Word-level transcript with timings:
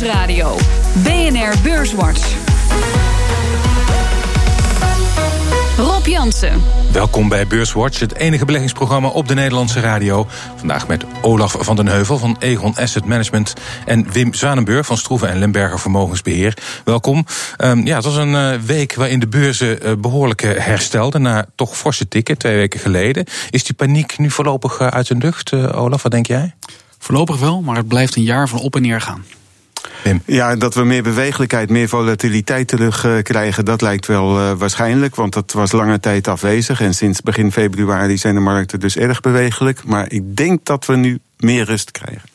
Nieuwsradio. 0.00 0.56
BNR 1.02 1.54
Beurswatch. 1.62 2.34
Rob 5.76 6.06
Jansen. 6.06 6.62
Welkom 6.92 7.28
bij 7.28 7.46
Beurswatch, 7.46 8.00
het 8.00 8.14
enige 8.14 8.44
beleggingsprogramma 8.44 9.08
op 9.08 9.28
de 9.28 9.34
Nederlandse 9.34 9.80
radio. 9.80 10.26
Vandaag 10.56 10.88
met 10.88 11.04
Olaf 11.20 11.56
van 11.58 11.76
den 11.76 11.86
Heuvel 11.86 12.18
van 12.18 12.36
Egon 12.38 12.76
Asset 12.76 13.04
Management 13.04 13.54
en 13.86 14.12
Wim 14.12 14.34
Zwanenburg 14.34 14.86
van 14.86 14.96
Stroeven 14.96 15.28
en 15.28 15.38
Limberger 15.38 15.80
Vermogensbeheer. 15.80 16.56
Welkom. 16.84 17.26
Um, 17.58 17.86
ja, 17.86 17.94
het 17.94 18.04
was 18.04 18.16
een 18.16 18.32
uh, 18.32 18.54
week 18.54 18.94
waarin 18.94 19.20
de 19.20 19.28
beurzen 19.28 19.86
uh, 19.86 19.92
behoorlijk 19.98 20.40
herstelden 20.40 21.22
na 21.22 21.46
toch 21.54 21.76
forse 21.76 22.08
tikken 22.08 22.38
twee 22.38 22.56
weken 22.56 22.80
geleden. 22.80 23.24
Is 23.50 23.64
die 23.64 23.74
paniek 23.74 24.18
nu 24.18 24.30
voorlopig 24.30 24.80
uit 24.80 25.06
de 25.06 25.16
lucht, 25.16 25.52
Olaf? 25.52 26.02
Wat 26.02 26.12
denk 26.12 26.26
jij? 26.26 26.54
Voorlopig 26.98 27.38
wel, 27.38 27.60
maar 27.60 27.76
het 27.76 27.88
blijft 27.88 28.16
een 28.16 28.22
jaar 28.22 28.48
van 28.48 28.58
op 28.58 28.76
en 28.76 28.82
neer 28.82 29.00
gaan. 29.00 29.24
Wim. 30.02 30.22
Ja, 30.26 30.56
dat 30.56 30.74
we 30.74 30.84
meer 30.84 31.02
bewegelijkheid, 31.02 31.70
meer 31.70 31.88
volatiliteit 31.88 32.68
terugkrijgen, 32.68 33.64
dat 33.64 33.80
lijkt 33.80 34.06
wel 34.06 34.38
uh, 34.38 34.52
waarschijnlijk. 34.58 35.14
Want 35.14 35.32
dat 35.32 35.52
was 35.52 35.72
lange 35.72 36.00
tijd 36.00 36.28
afwezig. 36.28 36.80
En 36.80 36.94
sinds 36.94 37.20
begin 37.20 37.52
februari 37.52 38.18
zijn 38.18 38.34
de 38.34 38.40
markten 38.40 38.80
dus 38.80 38.96
erg 38.96 39.20
bewegelijk. 39.20 39.84
Maar 39.84 40.12
ik 40.12 40.36
denk 40.36 40.64
dat 40.64 40.86
we 40.86 40.96
nu 40.96 41.18
meer 41.36 41.64
rust 41.64 41.90
krijgen. 41.90 42.28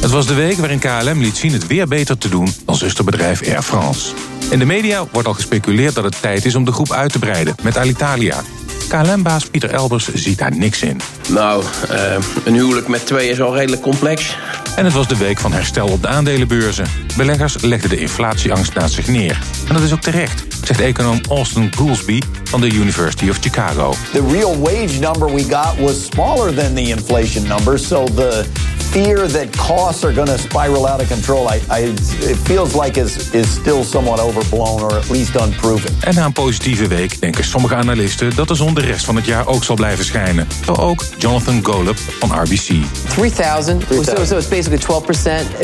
Het 0.00 0.10
was 0.10 0.26
de 0.26 0.34
week 0.34 0.56
waarin 0.56 0.78
KLM 0.78 1.20
liet 1.20 1.36
zien 1.36 1.52
het 1.52 1.66
weer 1.66 1.88
beter 1.88 2.18
te 2.18 2.28
doen 2.28 2.48
dan 2.64 2.76
zusterbedrijf 2.76 3.48
Air 3.48 3.62
France. 3.62 4.14
In 4.50 4.58
de 4.58 4.64
media 4.64 5.04
wordt 5.12 5.28
al 5.28 5.34
gespeculeerd 5.34 5.94
dat 5.94 6.04
het 6.04 6.22
tijd 6.22 6.44
is 6.44 6.54
om 6.54 6.64
de 6.64 6.72
groep 6.72 6.92
uit 6.92 7.12
te 7.12 7.18
breiden 7.18 7.54
met 7.62 7.78
Alitalia. 7.78 8.42
KLM-baas 8.88 9.46
Pieter 9.46 9.70
Elbers 9.70 10.14
ziet 10.14 10.38
daar 10.38 10.56
niks 10.56 10.82
in. 10.82 11.00
Nou, 11.28 11.64
uh, 11.90 12.16
een 12.44 12.54
huwelijk 12.54 12.88
met 12.88 13.06
twee 13.06 13.28
is 13.28 13.40
al 13.40 13.56
redelijk 13.56 13.82
complex. 13.82 14.36
En 14.76 14.84
het 14.84 14.94
was 14.94 15.08
de 15.08 15.16
week 15.16 15.38
van 15.38 15.52
herstel 15.52 15.88
op 15.88 16.02
de 16.02 16.08
aandelenbeurzen. 16.08 17.05
Beleggers 17.16 17.62
legden 17.62 17.90
de 17.90 17.96
inflatieangst 17.96 18.74
naast 18.74 18.94
zich 18.94 19.08
neer. 19.08 19.38
En 19.68 19.74
dat 19.74 19.82
is 19.82 19.92
ook 19.92 20.00
terecht, 20.00 20.44
zegt 20.64 20.80
econoom 20.80 21.20
Austin 21.28 21.72
Goolsby 21.76 22.20
van 22.44 22.60
de 22.60 22.70
University 22.70 23.28
of 23.28 23.38
Chicago. 23.40 23.94
The 24.12 24.26
real 24.30 24.58
wage 24.58 24.98
number 25.00 25.34
we 25.34 25.42
got 25.42 25.78
was 25.78 26.04
smaller 26.04 26.54
than 26.54 26.74
the 26.74 26.88
inflation 26.88 27.46
number, 27.46 27.78
so 27.78 28.04
the 28.04 28.46
fear 28.90 29.28
that 29.28 29.56
costs 29.56 30.04
are 30.04 30.14
going 30.14 30.28
to 30.28 30.38
spiral 30.38 30.86
out 30.86 31.00
of 31.02 31.08
control, 31.08 31.48
I, 31.48 31.60
I, 31.70 31.80
it 32.20 32.36
feels 32.36 32.74
like 32.74 33.00
is, 33.00 33.34
is 33.34 33.48
still 33.50 33.84
somewhat 33.84 34.20
overblown 34.20 34.82
or 34.82 34.92
at 34.92 35.10
least 35.10 35.34
unproven. 35.34 35.96
En 36.00 36.14
na 36.14 36.24
een 36.24 36.32
positieve 36.32 36.88
week 36.88 37.20
denken 37.20 37.44
sommige 37.44 37.74
analisten 37.74 38.36
dat 38.36 38.48
de 38.48 38.54
zon 38.54 38.74
de 38.74 38.80
rest 38.80 39.04
van 39.04 39.16
het 39.16 39.24
jaar 39.24 39.46
ook 39.46 39.64
zal 39.64 39.74
blijven 39.74 40.04
schijnen. 40.04 40.48
Zo 40.64 40.72
ook 40.72 41.04
Jonathan 41.18 41.64
Golub 41.64 41.98
van 41.98 42.42
RBC. 42.42 42.84
3000, 43.08 43.82
so, 43.88 44.24
so 44.24 44.36
it's 44.36 44.48
basically 44.48 44.78
12% 44.78 44.84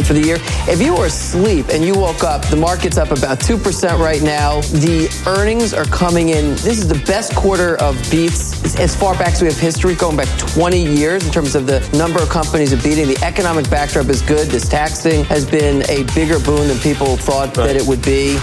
for 0.04 0.14
the 0.14 0.20
year. 0.20 0.38
If 0.66 0.80
you 0.80 0.96
were 0.96 1.10
asleep 1.42 1.66
and 1.70 1.84
you 1.84 1.94
woke 1.94 2.22
up, 2.22 2.46
the 2.48 2.56
market's 2.56 2.98
up 2.98 3.10
about 3.10 3.40
2% 3.40 3.98
right 3.98 4.22
now. 4.22 4.60
The 4.60 5.08
earnings 5.26 5.74
are 5.74 5.84
coming 5.84 6.28
in. 6.28 6.50
This 6.56 6.78
is 6.78 6.88
the 6.88 7.02
best 7.06 7.34
quarter 7.34 7.76
of 7.78 7.96
beats 8.10 8.78
as 8.78 8.94
far 8.94 9.14
back 9.14 9.34
as 9.34 9.42
we 9.42 9.48
have 9.48 9.58
history, 9.58 9.94
going 9.94 10.16
back 10.16 10.28
20 10.38 10.84
years 10.84 11.26
in 11.26 11.32
terms 11.32 11.54
of 11.54 11.66
the 11.66 11.80
number 11.96 12.22
of 12.22 12.28
companies 12.28 12.70
that 12.70 12.82
beating. 12.82 13.08
The 13.08 13.22
economic 13.24 13.68
backdrop 13.68 14.08
is 14.08 14.22
good. 14.22 14.48
This 14.48 14.68
taxing 14.68 15.24
has 15.24 15.44
been 15.44 15.82
a 15.90 16.04
bigger 16.14 16.38
boon 16.38 16.68
than 16.68 16.78
people 16.78 17.16
thought 17.16 17.54
that 17.54 17.76
it 17.76 17.86
would 17.86 18.02
be. 18.02 18.38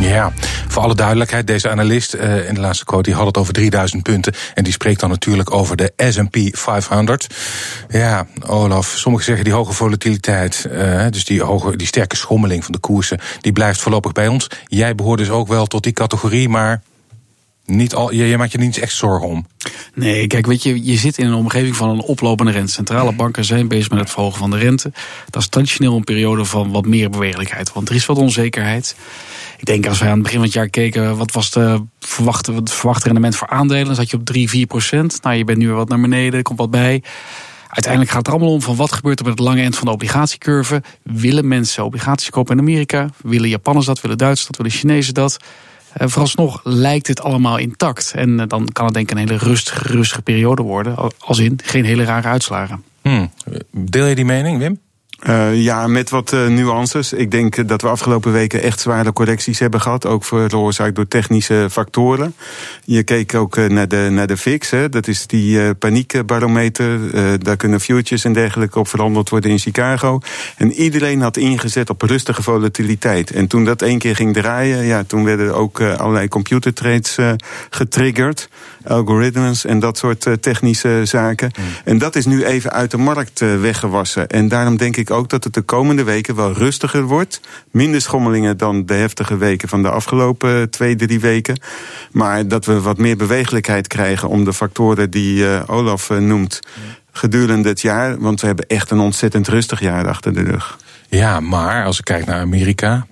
Ja, 0.00 0.32
voor 0.68 0.82
alle 0.82 0.94
duidelijkheid, 0.94 1.46
deze 1.46 1.70
analist 1.70 2.14
uh, 2.14 2.48
in 2.48 2.54
de 2.54 2.60
laatste 2.60 2.84
quote 2.84 3.02
die 3.02 3.14
had 3.14 3.26
het 3.26 3.36
over 3.36 3.52
3000 3.52 4.02
punten. 4.02 4.34
En 4.54 4.64
die 4.64 4.72
spreekt 4.72 5.00
dan 5.00 5.10
natuurlijk 5.10 5.54
over 5.54 5.76
de 5.76 5.92
SP 6.14 6.36
500. 6.52 7.26
Ja, 7.88 8.26
Olaf, 8.46 8.92
sommigen 8.96 9.26
zeggen 9.26 9.44
die 9.44 9.52
hoge 9.52 9.72
volatiliteit, 9.72 10.68
uh, 10.72 11.06
dus 11.10 11.24
die, 11.24 11.42
hoge, 11.42 11.76
die 11.76 11.86
sterke 11.86 12.16
schommeling 12.16 12.64
van 12.64 12.72
de 12.72 12.78
koersen, 12.78 13.20
die 13.40 13.52
blijft 13.52 13.80
voorlopig 13.80 14.12
bij 14.12 14.28
ons. 14.28 14.50
Jij 14.66 14.94
behoort 14.94 15.18
dus 15.18 15.30
ook 15.30 15.48
wel 15.48 15.66
tot 15.66 15.82
die 15.82 15.92
categorie, 15.92 16.48
maar 16.48 16.82
niet 17.68 17.94
al, 17.94 18.12
je, 18.12 18.24
je 18.24 18.36
maakt 18.36 18.52
je 18.52 18.58
niet 18.58 18.78
echt 18.78 18.94
zorgen 18.94 19.28
om. 19.28 19.46
Nee, 19.94 20.26
kijk, 20.26 20.46
weet 20.46 20.62
je, 20.62 20.84
je 20.84 20.96
zit 20.96 21.18
in 21.18 21.26
een 21.26 21.34
omgeving 21.34 21.76
van 21.76 21.88
een 21.88 22.00
oplopende 22.00 22.52
rente. 22.52 22.72
Centrale 22.72 23.12
banken 23.12 23.44
zijn 23.44 23.68
bezig 23.68 23.90
met 23.90 23.98
het 23.98 24.10
verhogen 24.10 24.38
van 24.38 24.50
de 24.50 24.58
rente. 24.58 24.92
Dat 25.30 25.42
is 25.42 25.48
traditioneel 25.48 25.96
een 25.96 26.04
periode 26.04 26.44
van 26.44 26.70
wat 26.70 26.86
meer 26.86 27.10
bewegelijkheid. 27.10 27.72
Want 27.72 27.88
er 27.88 27.94
is 27.94 28.06
wat 28.06 28.16
onzekerheid. 28.16 28.96
Ik 29.58 29.64
denk 29.64 29.86
als 29.86 29.98
we 29.98 30.04
aan 30.04 30.12
het 30.12 30.22
begin 30.22 30.36
van 30.36 30.46
het 30.46 30.54
jaar 30.54 30.68
keken, 30.68 31.16
wat 31.16 31.32
was 31.32 31.50
de 31.50 31.82
verwachte, 31.98 32.52
het 32.52 32.72
verwachte 32.72 33.04
rendement 33.04 33.36
voor 33.36 33.48
aandelen? 33.48 33.84
Dan 33.84 33.94
zat 33.94 34.10
je 34.10 34.16
op 34.16 34.24
3, 34.24 34.48
4 34.48 34.66
procent. 34.66 35.22
Nou, 35.22 35.36
je 35.36 35.44
bent 35.44 35.58
nu 35.58 35.66
weer 35.66 35.76
wat 35.76 35.88
naar 35.88 36.00
beneden, 36.00 36.38
er 36.38 36.42
komt 36.42 36.58
wat 36.58 36.70
bij. 36.70 37.02
Uiteindelijk 37.68 38.12
gaat 38.12 38.26
het 38.26 38.34
allemaal 38.34 38.52
om 38.52 38.62
van 38.62 38.76
wat 38.76 38.92
gebeurt 38.92 39.18
er 39.18 39.24
met 39.24 39.38
het 39.38 39.46
lange 39.46 39.60
eind 39.60 39.76
van 39.76 39.86
de 39.86 39.92
obligatiecurve. 39.92 40.82
Willen 41.02 41.48
mensen 41.48 41.84
obligaties 41.84 42.30
kopen 42.30 42.54
in 42.54 42.60
Amerika? 42.60 43.08
Willen 43.22 43.48
Japanners 43.48 43.86
dat? 43.86 44.00
Willen 44.00 44.18
Duitsers 44.18 44.46
dat? 44.46 44.56
Willen 44.56 44.72
Chinezen 44.72 45.14
dat? 45.14 45.36
Uh, 46.00 46.08
vooralsnog 46.08 46.60
lijkt 46.64 47.06
het 47.06 47.22
allemaal 47.22 47.58
intact. 47.58 48.12
En 48.16 48.30
uh, 48.30 48.42
dan 48.46 48.68
kan 48.72 48.84
het 48.84 48.94
denk 48.94 49.10
ik 49.10 49.16
een 49.16 49.28
hele 49.28 49.38
rustige, 49.38 49.88
rustige 49.88 50.22
periode 50.22 50.62
worden. 50.62 50.96
Als 51.18 51.38
in 51.38 51.58
geen 51.64 51.84
hele 51.84 52.04
rare 52.04 52.28
uitslagen. 52.28 52.84
Hmm. 53.02 53.30
Deel 53.70 54.06
je 54.06 54.14
die 54.14 54.24
mening, 54.24 54.58
Wim? 54.58 54.80
Uh, 55.26 55.62
ja, 55.62 55.86
met 55.86 56.10
wat 56.10 56.32
uh, 56.32 56.46
nuances. 56.46 57.12
Ik 57.12 57.30
denk 57.30 57.68
dat 57.68 57.82
we 57.82 57.88
afgelopen 57.88 58.32
weken 58.32 58.62
echt 58.62 58.80
zware 58.80 59.12
correcties 59.12 59.58
hebben 59.58 59.80
gehad. 59.80 60.06
Ook 60.06 60.24
veroorzaakt 60.24 60.94
door 60.94 61.08
technische 61.08 61.66
factoren. 61.70 62.34
Je 62.84 63.02
keek 63.02 63.34
ook 63.34 63.56
uh, 63.56 63.68
naar, 63.68 63.88
de, 63.88 64.08
naar 64.10 64.26
de 64.26 64.36
VIX. 64.36 64.70
Hè. 64.70 64.88
Dat 64.88 65.08
is 65.08 65.26
die 65.26 65.74
paniekbarometer. 65.74 66.98
daar 67.42 67.56
kunnen 67.56 67.80
futures 67.80 68.24
en 68.24 68.32
dergelijke 68.32 68.78
op 68.78 68.88
verhandeld 68.88 69.28
worden 69.28 69.50
in 69.50 69.58
Chicago. 69.58 70.20
En 70.56 70.72
iedereen 70.72 71.20
had 71.20 71.36
ingezet 71.36 71.90
op 71.90 72.02
rustige 72.02 72.42
volatiliteit. 72.42 73.30
En 73.30 73.46
toen 73.46 73.64
dat 73.64 73.82
één 73.82 73.98
keer 73.98 74.16
ging 74.16 74.34
draaien, 74.34 74.84
ja, 74.84 75.04
toen 75.04 75.24
werden 75.24 75.54
ook 75.54 75.80
allerlei 75.80 76.28
computertrades 76.28 77.16
getriggerd. 77.70 78.48
Algoritmes 78.84 79.64
en 79.64 79.78
dat 79.78 79.98
soort 79.98 80.26
technische 80.40 81.00
zaken. 81.04 81.50
Mm. 81.58 81.64
En 81.84 81.98
dat 81.98 82.16
is 82.16 82.26
nu 82.26 82.44
even 82.44 82.72
uit 82.72 82.90
de 82.90 82.96
markt 82.96 83.40
weggewassen. 83.40 84.28
En 84.28 84.48
daarom 84.48 84.76
denk 84.76 84.96
ik 84.96 85.07
ook 85.10 85.28
dat 85.28 85.44
het 85.44 85.54
de 85.54 85.62
komende 85.62 86.04
weken 86.04 86.34
wel 86.34 86.52
rustiger 86.52 87.02
wordt. 87.02 87.40
Minder 87.70 88.00
schommelingen 88.00 88.56
dan 88.56 88.86
de 88.86 88.94
heftige 88.94 89.36
weken 89.36 89.68
van 89.68 89.82
de 89.82 89.90
afgelopen 89.90 90.70
twee, 90.70 90.96
drie 90.96 91.20
weken. 91.20 91.60
Maar 92.12 92.48
dat 92.48 92.64
we 92.64 92.80
wat 92.80 92.98
meer 92.98 93.16
bewegelijkheid 93.16 93.86
krijgen 93.86 94.28
om 94.28 94.44
de 94.44 94.52
factoren 94.52 95.10
die 95.10 95.36
uh, 95.36 95.62
Olaf 95.66 96.10
uh, 96.10 96.18
noemt 96.18 96.60
gedurende 97.12 97.68
het 97.68 97.80
jaar. 97.80 98.18
Want 98.18 98.40
we 98.40 98.46
hebben 98.46 98.66
echt 98.66 98.90
een 98.90 99.00
ontzettend 99.00 99.48
rustig 99.48 99.80
jaar 99.80 100.08
achter 100.08 100.34
de 100.34 100.42
rug. 100.42 100.78
Ja, 101.08 101.40
maar 101.40 101.84
als 101.84 101.98
ik 101.98 102.04
kijk 102.04 102.26
naar 102.26 102.40
Amerika, 102.40 103.06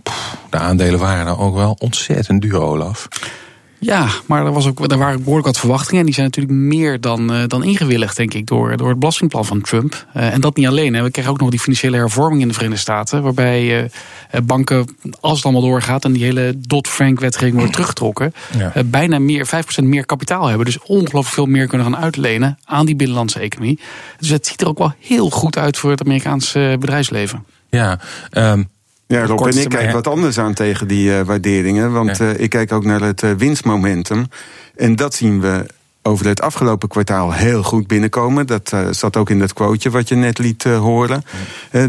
de 0.50 0.56
aandelen 0.56 1.00
waren 1.00 1.24
dan 1.24 1.38
ook 1.38 1.54
wel 1.54 1.76
ontzettend 1.78 2.42
duur, 2.42 2.60
Olaf. 2.60 3.08
Ja, 3.78 4.08
maar 4.26 4.46
er, 4.46 4.52
was 4.52 4.66
ook, 4.66 4.90
er 4.90 4.98
waren 4.98 5.18
behoorlijk 5.18 5.46
wat 5.46 5.58
verwachtingen. 5.58 6.00
En 6.00 6.04
die 6.04 6.14
zijn 6.14 6.26
natuurlijk 6.26 6.54
meer 6.54 7.00
dan, 7.00 7.34
uh, 7.34 7.42
dan 7.46 7.64
ingewilligd, 7.64 8.16
denk 8.16 8.34
ik, 8.34 8.46
door, 8.46 8.76
door 8.76 8.88
het 8.88 8.98
belastingplan 8.98 9.44
van 9.44 9.60
Trump. 9.60 10.06
Uh, 10.16 10.32
en 10.32 10.40
dat 10.40 10.56
niet 10.56 10.66
alleen. 10.66 10.94
Hè. 10.94 11.02
We 11.02 11.10
krijgen 11.10 11.32
ook 11.32 11.40
nog 11.40 11.50
die 11.50 11.60
financiële 11.60 11.96
hervorming 11.96 12.42
in 12.42 12.48
de 12.48 12.54
Verenigde 12.54 12.80
Staten. 12.80 13.22
Waarbij 13.22 13.82
uh, 13.82 13.88
banken, 14.44 14.96
als 15.20 15.36
het 15.36 15.44
allemaal 15.44 15.62
doorgaat 15.62 16.04
en 16.04 16.12
die 16.12 16.24
hele 16.24 16.54
Dodd-Frank-wetgeving 16.58 17.56
wordt 17.56 17.72
teruggetrokken. 17.72 18.34
Ja. 18.58 18.84
bijna 18.84 19.18
meer, 19.18 19.46
5% 19.46 19.84
meer 19.84 20.06
kapitaal 20.06 20.46
hebben. 20.46 20.66
Dus 20.66 20.78
ongelooflijk 20.78 21.34
veel 21.34 21.46
meer 21.46 21.66
kunnen 21.66 21.86
gaan 21.86 22.02
uitlenen 22.02 22.58
aan 22.64 22.86
die 22.86 22.96
binnenlandse 22.96 23.38
economie. 23.38 23.80
Dus 24.18 24.28
het 24.28 24.46
ziet 24.46 24.60
er 24.60 24.68
ook 24.68 24.78
wel 24.78 24.94
heel 24.98 25.30
goed 25.30 25.58
uit 25.58 25.76
voor 25.76 25.90
het 25.90 26.00
Amerikaanse 26.00 26.76
bedrijfsleven. 26.78 27.44
Ja, 27.70 28.00
um 28.32 28.68
ja, 29.06 29.26
Rob 29.26 29.46
en 29.46 29.58
ik 29.58 29.68
kijk 29.68 29.92
wat 29.92 30.06
anders 30.06 30.38
aan 30.38 30.54
tegen 30.54 30.88
die 30.88 31.08
uh, 31.08 31.20
waarderingen. 31.20 31.92
Want 31.92 32.16
ja. 32.16 32.24
uh, 32.24 32.40
ik 32.40 32.50
kijk 32.50 32.72
ook 32.72 32.84
naar 32.84 33.00
het 33.00 33.22
uh, 33.22 33.30
winstmomentum. 33.30 34.26
En 34.76 34.96
dat 34.96 35.14
zien 35.14 35.40
we 35.40 35.66
over 36.02 36.26
het 36.26 36.40
afgelopen 36.40 36.88
kwartaal 36.88 37.32
heel 37.32 37.62
goed 37.62 37.86
binnenkomen. 37.86 38.46
Dat 38.46 38.72
zat 38.90 39.16
ook 39.16 39.30
in 39.30 39.38
dat 39.38 39.52
quoteje 39.52 39.90
wat 39.90 40.08
je 40.08 40.14
net 40.14 40.38
liet 40.38 40.62
horen. 40.62 41.24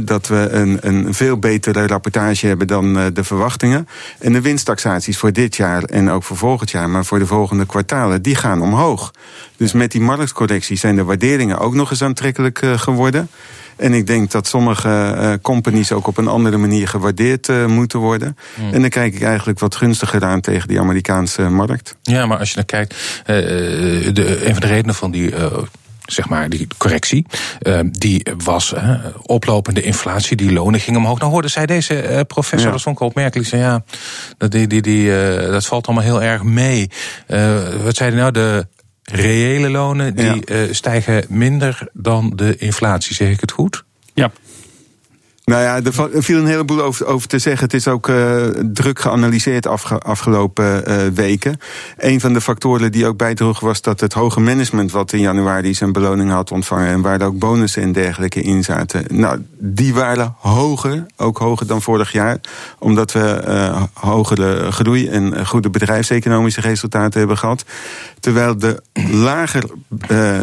Dat 0.01 0.27
we 0.27 0.49
een, 0.51 0.77
een 0.81 1.13
veel 1.13 1.37
betere 1.37 1.87
rapportage 1.87 2.47
hebben 2.47 2.67
dan 2.67 2.93
de 3.13 3.23
verwachtingen. 3.23 3.87
En 4.19 4.33
de 4.33 4.41
winsttaxaties 4.41 5.17
voor 5.17 5.33
dit 5.33 5.55
jaar 5.55 5.83
en 5.83 6.09
ook 6.09 6.23
voor 6.23 6.37
volgend 6.37 6.71
jaar, 6.71 6.89
maar 6.89 7.05
voor 7.05 7.19
de 7.19 7.25
volgende 7.25 7.65
kwartalen, 7.65 8.21
die 8.21 8.35
gaan 8.35 8.61
omhoog. 8.61 9.11
Dus 9.57 9.73
met 9.73 9.91
die 9.91 10.01
marktcorrectie 10.01 10.77
zijn 10.77 10.95
de 10.95 11.03
waarderingen 11.03 11.59
ook 11.59 11.73
nog 11.73 11.89
eens 11.89 12.03
aantrekkelijk 12.03 12.61
geworden. 12.75 13.29
En 13.77 13.93
ik 13.93 14.07
denk 14.07 14.31
dat 14.31 14.47
sommige 14.47 15.15
uh, 15.17 15.33
companies 15.41 15.91
ook 15.91 16.07
op 16.07 16.17
een 16.17 16.27
andere 16.27 16.57
manier 16.57 16.87
gewaardeerd 16.87 17.47
uh, 17.47 17.65
moeten 17.65 17.99
worden. 17.99 18.37
Mm. 18.55 18.73
En 18.73 18.81
dan 18.81 18.89
kijk 18.89 19.13
ik 19.13 19.21
eigenlijk 19.21 19.59
wat 19.59 19.75
gunstiger 19.75 20.23
aan 20.23 20.41
tegen 20.41 20.67
die 20.67 20.79
Amerikaanse 20.79 21.41
markt. 21.41 21.95
Ja, 22.01 22.25
maar 22.25 22.37
als 22.37 22.49
je 22.49 22.55
dan 22.55 22.65
kijkt, 22.65 22.95
de, 23.25 24.41
een 24.45 24.51
van 24.51 24.61
de 24.61 24.67
redenen 24.67 24.95
van 24.95 25.11
die 25.11 25.33
zeg 26.05 26.29
maar, 26.29 26.49
die 26.49 26.67
correctie, 26.77 27.25
die 27.91 28.25
was 28.43 28.73
uh, 28.73 29.05
oplopende 29.21 29.81
inflatie, 29.81 30.35
die 30.35 30.51
lonen 30.51 30.79
gingen 30.79 30.99
omhoog. 30.99 31.19
Nou 31.19 31.31
hoorde 31.31 31.47
zij 31.47 31.65
deze 31.65 32.23
professor, 32.27 32.67
ja. 32.67 32.73
dat 32.73 32.81
vond 32.81 32.95
ik 32.95 33.01
opmerkelijk, 33.01 33.49
zei 33.49 33.61
ja, 33.61 33.83
dat, 34.37 34.51
die, 34.51 34.67
die, 34.67 34.81
die, 34.81 35.09
dat 35.51 35.65
valt 35.65 35.87
allemaal 35.87 36.05
heel 36.05 36.21
erg 36.21 36.43
mee. 36.43 36.89
wat 37.83 37.95
zei 37.95 38.09
hij 38.09 38.19
nou, 38.19 38.31
de 38.31 38.67
reële 39.11 39.69
lonen 39.69 40.15
die 40.15 40.25
ja. 40.25 40.37
uh, 40.45 40.73
stijgen 40.73 41.25
minder 41.29 41.87
dan 41.93 42.31
de 42.35 42.55
inflatie. 42.57 43.15
Zeg 43.15 43.29
ik 43.29 43.41
het 43.41 43.51
goed? 43.51 43.83
Ja. 44.13 44.31
Nou 45.51 45.61
ja, 45.61 45.81
er 46.13 46.23
viel 46.23 46.39
een 46.39 46.47
heleboel 46.47 46.81
over, 46.81 47.05
over 47.05 47.27
te 47.27 47.39
zeggen. 47.39 47.63
Het 47.63 47.73
is 47.73 47.87
ook 47.87 48.07
uh, 48.07 48.45
druk 48.73 48.99
geanalyseerd 48.99 49.67
afge, 49.67 49.99
afgelopen 49.99 50.83
uh, 50.87 50.95
weken. 51.13 51.59
Een 51.97 52.19
van 52.19 52.33
de 52.33 52.41
factoren 52.41 52.91
die 52.91 53.05
ook 53.05 53.17
bijdroeg 53.17 53.59
was 53.59 53.81
dat 53.81 53.99
het 53.99 54.13
hoge 54.13 54.39
management... 54.39 54.91
wat 54.91 55.13
in 55.13 55.19
januari 55.19 55.73
zijn 55.73 55.91
beloning 55.91 56.31
had 56.31 56.51
ontvangen... 56.51 56.87
en 56.87 57.01
waar 57.01 57.21
ook 57.21 57.39
bonussen 57.39 57.81
en 57.81 57.91
dergelijke 57.91 58.41
in 58.41 58.63
zaten... 58.63 59.05
nou, 59.07 59.43
die 59.57 59.93
waren 59.93 60.35
hoger, 60.37 61.05
ook 61.15 61.37
hoger 61.37 61.67
dan 61.67 61.81
vorig 61.81 62.11
jaar. 62.11 62.37
Omdat 62.79 63.11
we 63.11 63.43
uh, 63.47 63.83
hogere 63.93 64.71
groei 64.71 65.07
en 65.07 65.45
goede 65.45 65.69
bedrijfseconomische 65.69 66.61
resultaten 66.61 67.19
hebben 67.19 67.37
gehad. 67.37 67.65
Terwijl 68.19 68.57
de 68.57 68.81
lager 69.11 69.63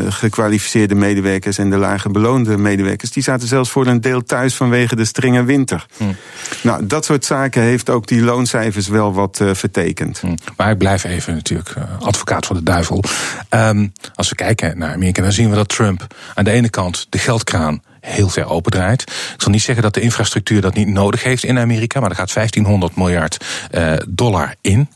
gekwalificeerde 0.09 0.95
medewerkers... 0.95 1.59
en 1.59 1.71
de 1.71 1.77
lager 1.79 2.11
beloonde 2.11 2.59
medewerkers... 2.59 3.13
die 3.13 3.23
zaten 3.23 3.49
zelfs 3.49 3.71
voor 3.71 3.87
een 3.87 4.01
deel 4.01 4.23
thuis 4.23 4.55
vanwege 4.55 4.93
de 4.97 5.05
strenge 5.05 5.45
winter. 5.45 5.87
Hm. 5.97 6.05
Nou, 6.63 6.87
dat 6.87 7.05
soort 7.05 7.25
zaken 7.25 7.63
heeft 7.63 7.91
ook 7.91 8.07
die 8.07 8.23
looncijfers 8.23 8.89
wel 8.89 9.13
wat 9.13 9.39
uh, 9.43 9.55
vertekend. 9.55 10.21
Hm. 10.21 10.35
Maar 10.57 10.71
ik 10.71 10.79
blijf 10.79 11.05
even 11.05 11.35
natuurlijk 11.35 11.75
uh, 11.79 11.85
advocaat 12.01 12.47
van 12.47 12.57
de 12.57 12.63
duivel. 12.63 13.03
Um, 13.51 13.93
als 14.15 14.29
we 14.29 14.35
kijken 14.35 14.79
naar 14.79 14.93
Amerika, 14.93 15.23
dan 15.23 15.33
zien 15.33 15.51
we 15.51 15.57
dat 15.57 15.69
Trump 15.69 16.15
aan 16.35 16.45
de 16.45 16.51
ene 16.51 16.69
kant 16.69 17.07
de 17.11 17.19
geldkraan 17.19 17.83
heel 18.01 18.29
ver 18.29 18.49
opendraait. 18.49 19.03
Ik 19.03 19.43
zal 19.43 19.53
niet 19.53 19.63
zeggen 19.63 19.83
dat 19.83 19.95
de 19.95 20.01
infrastructuur 20.01 20.61
dat 20.61 20.75
niet 20.75 20.89
nodig 20.89 21.23
heeft 21.23 21.45
in 21.45 21.59
Amerika, 21.59 22.01
maar 22.01 22.11
er 22.11 22.17
gaat 22.17 22.35
1500 22.35 22.97
miljard 22.97 23.45
uh, 23.73 23.93
dollar 24.09 24.55
in. 24.61 24.89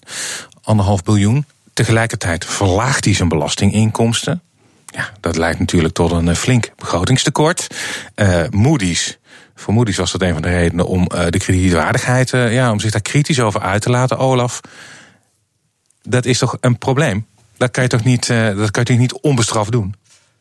Anderhalf 0.62 1.02
biljoen. 1.02 1.46
Tegelijkertijd 1.72 2.44
verlaagt 2.44 3.04
hij 3.04 3.14
zijn 3.14 3.28
belastinginkomsten. 3.28 4.42
Ja, 4.86 5.10
dat 5.20 5.36
leidt 5.36 5.58
natuurlijk 5.58 5.94
tot 5.94 6.10
een 6.10 6.36
flink 6.36 6.70
begrotingstekort. 6.76 7.66
Uh, 8.16 8.42
Moody's 8.50 9.17
Moody's 9.66 9.96
was 9.96 10.12
dat 10.12 10.22
een 10.22 10.32
van 10.32 10.42
de 10.42 10.48
redenen 10.48 10.86
om 10.86 11.08
uh, 11.14 11.26
de 11.28 11.38
kredietwaardigheid, 11.38 12.32
uh, 12.32 12.52
ja, 12.52 12.70
om 12.70 12.80
zich 12.80 12.90
daar 12.90 13.00
kritisch 13.00 13.40
over 13.40 13.60
uit 13.60 13.82
te 13.82 13.90
laten. 13.90 14.18
Olaf, 14.18 14.60
dat 16.02 16.24
is 16.24 16.38
toch 16.38 16.56
een 16.60 16.78
probleem? 16.78 17.26
Dat 17.56 17.70
kan 17.70 17.82
je 17.82 17.88
toch 17.88 18.04
niet, 18.04 18.28
uh, 18.28 18.56
dat 18.56 18.70
kan 18.70 18.82
je 18.82 18.88
toch 18.88 18.98
niet 18.98 19.20
onbestraft 19.20 19.72
doen? 19.72 19.94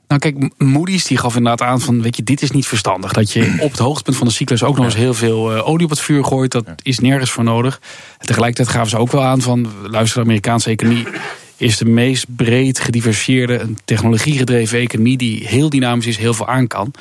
Nou 0.08 0.22
kijk, 0.22 0.50
Moody's 0.58 1.04
die 1.04 1.18
gaf 1.18 1.36
inderdaad 1.36 1.68
aan 1.68 1.82
van, 1.82 2.02
weet 2.02 2.16
je, 2.16 2.24
dit 2.24 2.42
is 2.42 2.52
niet 2.52 2.68
verstandig. 2.68 3.14
Dat 3.14 3.32
je 3.32 3.58
op 3.60 3.72
het 3.72 3.80
hoogtepunt 3.80 4.18
van 4.18 4.28
de 4.28 4.34
cyclus 4.34 4.64
ook 4.64 4.76
nog 4.76 4.86
eens 4.86 4.96
heel 4.96 5.14
veel 5.14 5.66
olie 5.66 5.86
op 5.86 5.90
het 5.90 6.00
vuur 6.00 6.24
gooit. 6.24 6.52
Dat 6.52 6.66
is 6.82 7.00
nergens 7.00 7.32
voor 7.32 7.44
nodig. 7.44 7.82
En 8.18 8.26
tegelijkertijd 8.26 8.76
gaven 8.76 8.90
ze 8.90 8.98
ook 8.98 9.12
wel 9.12 9.24
aan 9.24 9.42
van, 9.42 9.72
luister, 9.84 10.20
de 10.20 10.26
Amerikaanse 10.26 10.70
economie 10.70 11.08
is 11.58 11.78
de 11.78 11.86
meest 11.86 12.26
breed 12.36 12.80
gediversifieerde, 12.80 13.60
een 13.60 13.78
technologiegedreven 13.86 14.80
economie 14.80 15.18
die 15.18 15.48
heel 15.48 15.70
dynamisch 15.70 16.08
is, 16.08 16.18
heel 16.18 16.34
veel 16.34 16.48
aan 16.48 16.68
kan. 16.68 16.92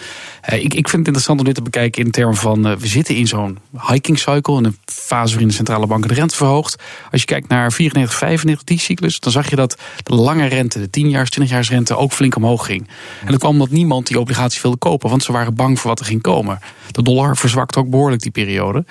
Uh, 0.51 0.59
ik, 0.59 0.75
ik 0.75 0.89
vind 0.89 0.93
het 0.93 1.07
interessant 1.07 1.39
om 1.39 1.45
dit 1.45 1.55
te 1.55 1.63
bekijken 1.63 2.05
in 2.05 2.11
termen 2.11 2.37
van 2.37 2.67
uh, 2.67 2.77
we 2.77 2.87
zitten 2.87 3.17
in 3.17 3.27
zo'n 3.27 3.59
hiking 3.89 4.19
cycle, 4.19 4.57
in 4.57 4.65
een 4.65 4.77
fase 4.85 5.31
waarin 5.31 5.49
de 5.49 5.55
centrale 5.55 5.87
banken 5.87 6.09
de 6.09 6.15
rente 6.15 6.37
verhoogt. 6.37 6.83
Als 7.11 7.21
je 7.21 7.27
kijkt 7.27 7.49
naar 7.49 7.73
94, 7.73 8.19
95, 8.19 8.65
die 8.65 8.79
cyclus, 8.79 9.21
dan 9.21 9.33
zag 9.33 9.51
je 9.51 9.57
dat 9.57 9.79
de 10.03 10.15
lange 10.15 10.47
rente, 10.47 10.79
de 10.79 10.91
10 10.91 11.11
jaar, 11.11 11.29
20 11.29 11.55
jaar 11.55 11.67
rente 11.71 11.97
ook 11.97 12.13
flink 12.13 12.37
omhoog 12.37 12.67
ging. 12.67 12.89
En 13.25 13.31
dat 13.31 13.39
kwam 13.39 13.53
omdat 13.53 13.71
niemand 13.71 14.07
die 14.07 14.21
obligatie 14.21 14.63
wilde 14.63 14.77
kopen, 14.77 15.11
want 15.11 15.23
ze 15.23 15.33
waren 15.33 15.55
bang 15.55 15.81
voor 15.81 15.91
wat 15.91 16.01
er 16.01 16.07
ging 16.07 16.23
komen. 16.23 16.59
De 16.91 17.03
dollar 17.03 17.37
verzwakte 17.37 17.79
ook 17.79 17.91
behoorlijk 17.91 18.23
die 18.23 18.31
periode. 18.31 18.85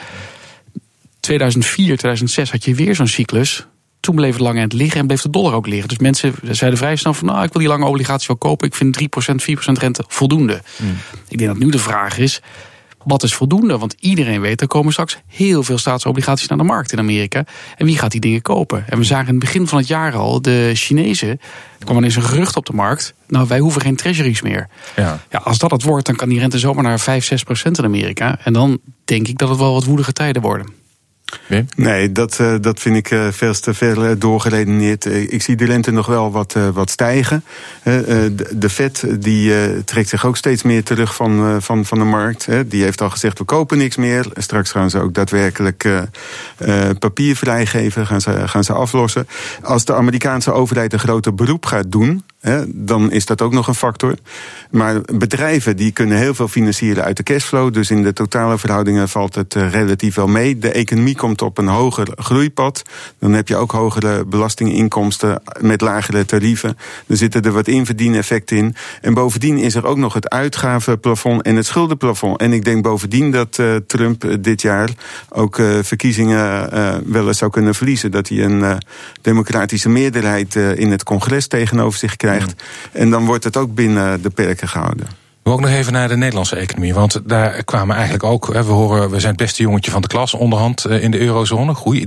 2004, 1.19 1.85
2006 1.85 2.51
had 2.51 2.65
je 2.65 2.75
weer 2.75 2.95
zo'n 2.95 3.07
cyclus 3.07 3.65
toen 4.06 4.16
bleef 4.16 4.34
het 4.34 4.42
lang 4.42 4.56
aan 4.56 4.63
het 4.63 4.74
liggen 4.74 5.00
en 5.00 5.07
bleef 5.07 5.22
de 5.22 5.30
dollar 5.30 5.54
ook 5.54 5.68
liggen. 5.68 5.88
Dus 5.88 5.98
mensen 5.98 6.34
zeiden 6.42 6.80
vrij 6.80 6.96
snel 6.96 7.13
van, 7.13 7.28
nou, 7.28 7.44
ik 7.44 7.54
wil 7.54 7.62
die 7.62 7.69
lange 7.69 7.86
obligatie 7.86 8.28
wel 8.28 8.38
kopen. 8.38 8.68
Ik 8.68 8.75
vind 8.75 8.98
3%, 9.02 9.02
4% 9.69 9.72
rente 9.72 10.04
voldoende. 10.07 10.62
Hmm. 10.75 10.98
Ik 11.28 11.38
denk 11.38 11.50
dat 11.50 11.60
nu 11.60 11.69
de 11.69 11.80
vraag 11.80 12.18
is, 12.18 12.42
wat 13.04 13.24
is 13.24 13.36
voldoende? 13.36 13.78
Want 13.78 13.96
iedereen 14.00 14.42
weet, 14.42 14.62
er 14.62 14.68
komen 14.68 14.92
straks 14.92 15.18
heel 15.28 15.63
veel 15.63 15.78
staatsobligaties 15.78 16.48
naar 16.48 16.57
de 16.57 16.63
markt 16.63 16.92
in 16.92 17.00
Amerika. 17.00 17.46
En 17.78 17.86
wie 17.86 17.98
gaat 17.98 18.12
die 18.12 18.19
dingen 18.19 18.42
kopen? 18.42 18.86
En 18.88 18.98
we 18.98 19.04
zagen 19.04 19.28
in 19.28 19.34
het 19.34 19.44
begin 19.44 19.68
van 19.68 19.78
het 19.78 19.88
jaar 19.88 20.16
al, 20.16 20.42
de 20.42 20.72
Chinezen, 20.74 21.30
er 21.80 21.86
kwam 21.86 21.98
ineens 21.98 22.16
een 22.16 22.24
gerucht 22.24 22.56
op 22.56 22.66
de 22.66 22.74
markt. 22.74 23.13
Nou, 23.28 23.48
wij 23.48 23.60
hoeven 23.60 23.81
geen 23.81 23.96
treasuries 23.96 24.42
meer. 24.42 24.68
Ja. 24.96 25.19
Ja, 25.30 25.40
als 25.40 25.58
dat 25.58 25.72
het 25.72 25.84
wordt, 25.84 26.06
dan 26.06 26.16
kan 26.16 26.30
die 26.30 26.40
rente 26.40 26.60
zomaar 26.60 26.84
naar 26.84 27.00
5, 27.00 27.25
6 27.25 27.44
procent 27.44 27.78
in 27.78 27.84
Amerika. 27.84 28.38
En 28.44 28.54
dan 28.54 28.80
denk 29.06 29.28
ik 29.28 29.38
dat 29.38 29.50
het 29.50 29.58
wel 29.58 29.74
wat 29.74 29.86
woelige 29.86 30.13
tijden 30.13 30.42
worden. 30.42 30.85
Nee, 31.76 32.12
dat, 32.12 32.40
uh, 32.42 32.56
dat 32.62 32.80
vind 32.80 32.96
ik 32.96 33.12
uh, 33.12 33.28
veel 33.32 33.54
te 33.54 33.74
veel 33.74 34.06
uh, 34.06 34.12
doorgeredeneerd. 34.18 35.06
ik 35.06 35.42
zie 35.42 35.56
de 35.56 35.66
rente 35.66 35.92
nog 35.92 36.06
wel 36.06 36.32
wat, 36.32 36.56
wat 36.74 36.90
stijgen. 36.90 37.44
de, 37.84 38.70
Fed 38.70 39.06
die, 39.20 39.84
trekt 39.84 40.10
zich 40.10 40.26
ook 40.26 40.38
steeds 40.38 40.64
meer 40.64 40.84
terug 40.84 41.16
van, 41.16 41.62
van, 41.62 41.86
van 41.86 42.00
de 42.00 42.06
markt. 42.06 42.48
die 42.66 42.84
heeft 42.84 43.02
al 43.02 43.10
gezegd, 43.10 43.38
we 43.38 43.44
kopen 43.44 43.78
niks 43.78 43.96
meer. 43.96 44.26
Straks 44.34 44.72
gaan 44.72 44.90
ze 44.90 45.00
ook 45.00 45.14
daadwerkelijk 45.14 45.90
papier 47.00 47.36
vrijgeven, 47.36 48.08
gaan 48.08 48.22
ze, 48.22 48.48
gaan 48.48 48.64
ze 48.64 48.74
aflossen. 48.74 49.28
Als 49.62 49.86
de 49.86 49.94
Amerikaanse 49.94 50.52
overheid 50.52 50.94
een 50.94 51.00
groter 51.00 51.36
beroep 51.36 51.66
gaat 51.66 51.92
doen 51.92 52.24
dan 52.68 53.12
is 53.12 53.25
dat 53.25 53.42
ook 53.42 53.53
nog 53.53 53.68
een 53.68 53.75
factor. 53.75 54.15
Maar 54.71 55.01
bedrijven 55.01 55.77
die 55.77 55.92
kunnen 55.92 56.18
heel 56.18 56.33
veel 56.33 56.47
financieren 56.47 57.03
uit 57.03 57.18
de 57.18 57.24
cashflow. 57.24 57.74
Dus 57.74 57.92
in 57.92 58.03
de 58.03 58.13
totale 58.13 58.57
verhoudingen 58.57 59.09
valt 59.09 59.36
het 59.36 59.56
eh, 59.56 59.71
relatief 59.71 60.15
wel 60.15 60.27
mee. 60.27 60.59
De 60.59 60.71
economie 60.71 61.15
komt 61.15 61.42
op 61.42 61.57
een 61.57 61.68
hoger 61.68 62.07
groeipad. 62.15 62.81
Dan 63.19 63.33
heb 63.33 63.47
je 63.47 63.56
ook 63.56 63.71
hogere 63.71 64.25
belastinginkomsten 64.25 65.42
met 65.59 65.81
lagere 65.81 66.25
tarieven. 66.25 66.77
Er 67.07 67.18
zitten 67.18 67.42
er 67.42 67.51
wat 67.51 67.68
inverdieneffecten 67.68 68.57
in. 68.57 68.75
En 69.01 69.13
bovendien 69.13 69.57
is 69.57 69.75
er 69.75 69.86
ook 69.86 69.98
nog 69.98 70.13
het 70.13 70.30
uitgavenplafond 70.30 71.41
en 71.41 71.56
het 71.56 71.65
schuldenplafond. 71.65 72.39
En 72.39 72.53
ik 72.53 72.65
denk 72.65 72.83
bovendien 72.83 73.31
dat 73.31 73.57
uh, 73.57 73.75
Trump 73.88 74.38
dit 74.39 74.62
jaar 74.62 74.89
ook 75.30 75.56
verkiezingen 75.81 76.69
wel 77.12 77.27
eens 77.27 77.38
zou 77.38 77.51
kunnen 77.51 77.75
verliezen. 77.75 78.12
Dat 78.12 78.30
hij 78.30 78.44
een 78.44 78.80
democratische 79.21 79.89
meerderheid 79.89 80.56
in 80.56 80.91
het 80.91 81.03
congres 81.03 81.48
tegenover 81.48 82.00
zich 82.00 82.15
krijgt. 82.15 82.35
En 82.92 83.10
dan 83.10 83.26
wordt 83.26 83.44
het 83.44 83.58
ook 83.58 83.74
binnen 83.74 84.22
de 84.22 84.30
perken 84.30 84.68
gehouden. 84.68 85.08
We 85.44 85.52
ook 85.52 85.60
nog 85.60 85.70
even 85.70 85.94
naar 85.94 86.08
de 86.08 86.18
Nederlandse 86.18 86.56
economie. 86.56 86.94
Want 86.94 87.22
daar 87.30 87.64
kwamen 87.64 87.96
eigenlijk 87.96 88.24
ook. 88.24 88.46
We 88.46 88.60
horen, 88.60 89.10
we 89.10 89.20
zijn 89.20 89.32
het 89.32 89.42
beste 89.42 89.62
jongetje 89.62 89.92
van 89.92 90.02
de 90.02 90.08
klas 90.08 90.34
onderhand 90.34 90.86
in 90.86 91.12
de 91.12 91.20
eurozone. 91.20 91.74
Groei 91.74 92.06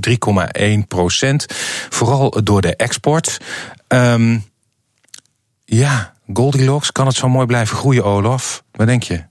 3,1 0.80 0.86
procent. 0.88 1.46
Vooral 1.88 2.40
door 2.44 2.60
de 2.60 2.76
export. 2.76 3.40
Um, 3.88 4.44
ja, 5.64 6.12
Goldilocks, 6.32 6.92
kan 6.92 7.06
het 7.06 7.16
zo 7.16 7.28
mooi 7.28 7.46
blijven 7.46 7.76
groeien, 7.76 8.04
Olaf? 8.04 8.62
Wat 8.72 8.86
denk 8.86 9.02
je? 9.02 9.22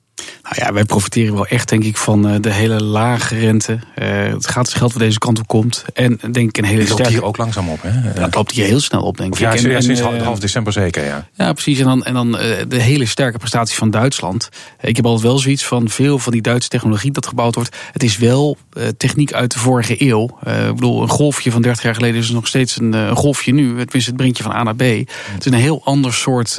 Nou 0.43 0.55
ja, 0.55 0.73
wij 0.73 0.85
profiteren 0.85 1.33
wel 1.33 1.45
echt, 1.45 1.69
denk 1.69 1.83
ik, 1.83 1.97
van 1.97 2.27
eh, 2.27 2.35
de 2.41 2.51
hele 2.51 2.83
lage 2.83 3.39
rente. 3.39 3.79
Uh, 3.95 4.33
het 4.33 4.45
gratis 4.45 4.73
geld 4.73 4.93
wat 4.93 5.01
deze 5.01 5.19
kant 5.19 5.39
op 5.39 5.47
komt. 5.47 5.85
En 5.93 6.19
denk 6.31 6.49
ik 6.49 6.57
een 6.57 6.63
hele 6.63 6.81
sterke... 6.81 7.01
loopt 7.01 7.13
hier 7.13 7.23
ook 7.23 7.37
langzaam 7.37 7.69
op, 7.69 7.81
hè? 7.81 8.13
Dat 8.13 8.35
loopt 8.35 8.51
hier 8.51 8.65
heel 8.65 8.79
snel 8.79 9.01
op, 9.01 9.17
denk 9.17 9.33
ik. 9.33 9.39
Ja, 9.39 9.55
en, 9.55 9.75
en, 9.75 9.83
sinds 9.83 10.01
en, 10.01 10.19
half 10.19 10.39
december 10.39 10.73
zeker, 10.73 11.05
ja. 11.05 11.27
Ja, 11.33 11.53
precies. 11.53 11.79
En 11.79 11.85
dan, 11.85 12.03
en 12.03 12.13
dan 12.13 12.31
de 12.67 12.81
hele 12.81 13.05
sterke 13.05 13.37
prestatie 13.37 13.75
van 13.75 13.91
Duitsland. 13.91 14.49
Ik 14.81 14.95
heb 14.95 15.05
altijd 15.05 15.23
wel 15.23 15.39
zoiets 15.39 15.65
van 15.65 15.89
veel 15.89 16.19
van 16.19 16.31
die 16.31 16.41
Duitse 16.41 16.69
technologie 16.69 17.11
dat 17.11 17.27
gebouwd 17.27 17.55
wordt. 17.55 17.75
Het 17.91 18.03
is 18.03 18.17
wel 18.17 18.57
uh, 18.73 18.87
techniek 18.97 19.33
uit 19.33 19.51
de 19.51 19.59
vorige 19.59 19.95
eeuw. 19.97 20.37
ik 20.45 20.75
bedoel, 20.75 21.01
een 21.01 21.09
golfje 21.09 21.51
van 21.51 21.61
30 21.61 21.83
jaar 21.83 21.95
geleden 21.95 22.21
is 22.21 22.29
nog 22.29 22.47
steeds 22.47 22.79
een, 22.79 22.93
een 22.93 23.15
golfje 23.15 23.53
nu. 23.53 23.67
Tenminste, 23.67 24.09
het 24.09 24.15
brengt 24.15 24.37
je 24.37 24.43
van 24.43 24.51
A 24.51 24.63
naar 24.63 24.75
B. 24.75 24.81
Het 24.81 25.45
is 25.45 25.51
een 25.51 25.53
heel 25.53 25.81
ander 25.83 26.13
soort 26.13 26.57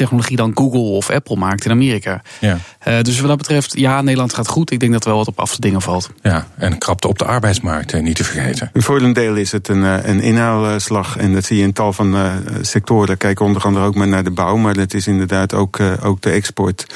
technologie 0.00 0.36
dan 0.36 0.50
Google 0.54 0.80
of 0.80 1.10
Apple 1.10 1.36
maakt 1.36 1.64
in 1.64 1.70
Amerika. 1.70 2.22
Ja. 2.40 2.58
Uh, 2.88 3.00
dus 3.00 3.18
wat 3.18 3.28
dat 3.28 3.36
betreft, 3.36 3.78
ja, 3.78 4.00
Nederland 4.02 4.34
gaat 4.34 4.48
goed. 4.48 4.70
Ik 4.70 4.80
denk 4.80 4.92
dat 4.92 5.02
er 5.02 5.08
wel 5.08 5.18
wat 5.18 5.28
op 5.28 5.40
af 5.40 5.54
te 5.54 5.60
dingen 5.60 5.82
valt. 5.82 6.10
Ja, 6.22 6.46
en 6.56 6.78
krapte 6.78 7.08
op 7.08 7.18
de 7.18 7.24
arbeidsmarkt, 7.24 7.92
eh, 7.92 8.02
niet 8.02 8.16
te 8.16 8.24
vergeten. 8.24 8.70
Voor 8.74 9.00
een 9.00 9.12
deel 9.12 9.34
is 9.34 9.52
het 9.52 9.68
een, 9.68 9.84
eh, 9.84 10.08
een 10.08 10.20
inhaalslag. 10.20 11.16
En 11.16 11.32
dat 11.32 11.44
zie 11.44 11.56
je 11.56 11.62
in 11.62 11.72
tal 11.72 11.92
van 11.92 12.14
uh, 12.14 12.32
sectoren. 12.60 13.16
Kijk 13.16 13.40
onder 13.40 13.62
andere 13.62 13.86
ook 13.86 13.94
maar 13.94 14.08
naar 14.08 14.24
de 14.24 14.30
bouw. 14.30 14.56
Maar 14.56 14.74
dat 14.74 14.94
is 14.94 15.06
inderdaad 15.06 15.54
ook, 15.54 15.78
uh, 15.78 15.92
ook 16.02 16.20
de 16.20 16.30
export. 16.30 16.86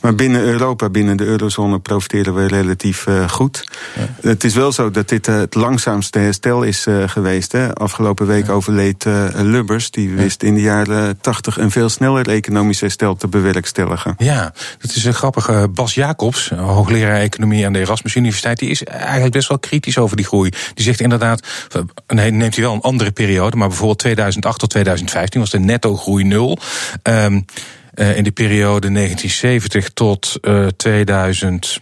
Maar 0.00 0.14
binnen 0.14 0.42
Europa, 0.42 0.88
binnen 0.88 1.16
de 1.16 1.24
eurozone, 1.24 1.78
profiteren 1.78 2.34
we 2.34 2.46
relatief 2.46 3.06
goed. 3.28 3.68
Ja. 3.94 4.28
Het 4.28 4.44
is 4.44 4.54
wel 4.54 4.72
zo 4.72 4.90
dat 4.90 5.08
dit 5.08 5.26
het 5.26 5.54
langzaamste 5.54 6.18
herstel 6.18 6.62
is 6.62 6.86
geweest. 7.06 7.52
Hè. 7.52 7.74
Afgelopen 7.74 8.26
week 8.26 8.46
ja. 8.46 8.52
overleed 8.52 9.04
Lubbers. 9.34 9.90
Die 9.90 10.10
wist 10.10 10.42
in 10.42 10.54
de 10.54 10.60
jaren 10.60 11.20
tachtig 11.20 11.58
een 11.58 11.70
veel 11.70 11.88
sneller 11.88 12.28
economisch 12.54 12.80
herstel 12.80 13.14
te 13.14 13.28
bewerkstelligen. 13.28 14.14
Ja, 14.18 14.54
dat 14.78 14.94
is 14.94 15.04
een 15.04 15.14
grappige. 15.14 15.68
Bas 15.74 15.94
Jacobs, 15.94 16.48
hoogleraar 16.48 17.20
economie 17.20 17.66
aan 17.66 17.72
de 17.72 17.78
Erasmus 17.78 18.14
Universiteit, 18.14 18.58
die 18.58 18.70
is 18.70 18.84
eigenlijk 18.84 19.32
best 19.32 19.48
wel 19.48 19.58
kritisch 19.58 19.98
over 19.98 20.16
die 20.16 20.26
groei. 20.26 20.50
Die 20.74 20.84
zegt 20.84 21.00
inderdaad, 21.00 21.46
nee, 22.06 22.30
neemt 22.30 22.54
hij 22.54 22.64
wel 22.64 22.74
een 22.74 22.80
andere 22.80 23.10
periode, 23.10 23.56
maar 23.56 23.68
bijvoorbeeld 23.68 23.98
2008 23.98 24.58
tot 24.58 24.70
2015 24.70 25.40
was 25.40 25.50
de 25.50 25.58
netto 25.58 25.96
groei 25.96 26.24
nul. 26.24 26.58
Uh, 27.04 28.16
in 28.16 28.24
de 28.24 28.30
periode 28.30 28.92
1970 28.92 29.88
tot 29.88 30.36
uh, 30.42 30.66
2000 30.66 31.80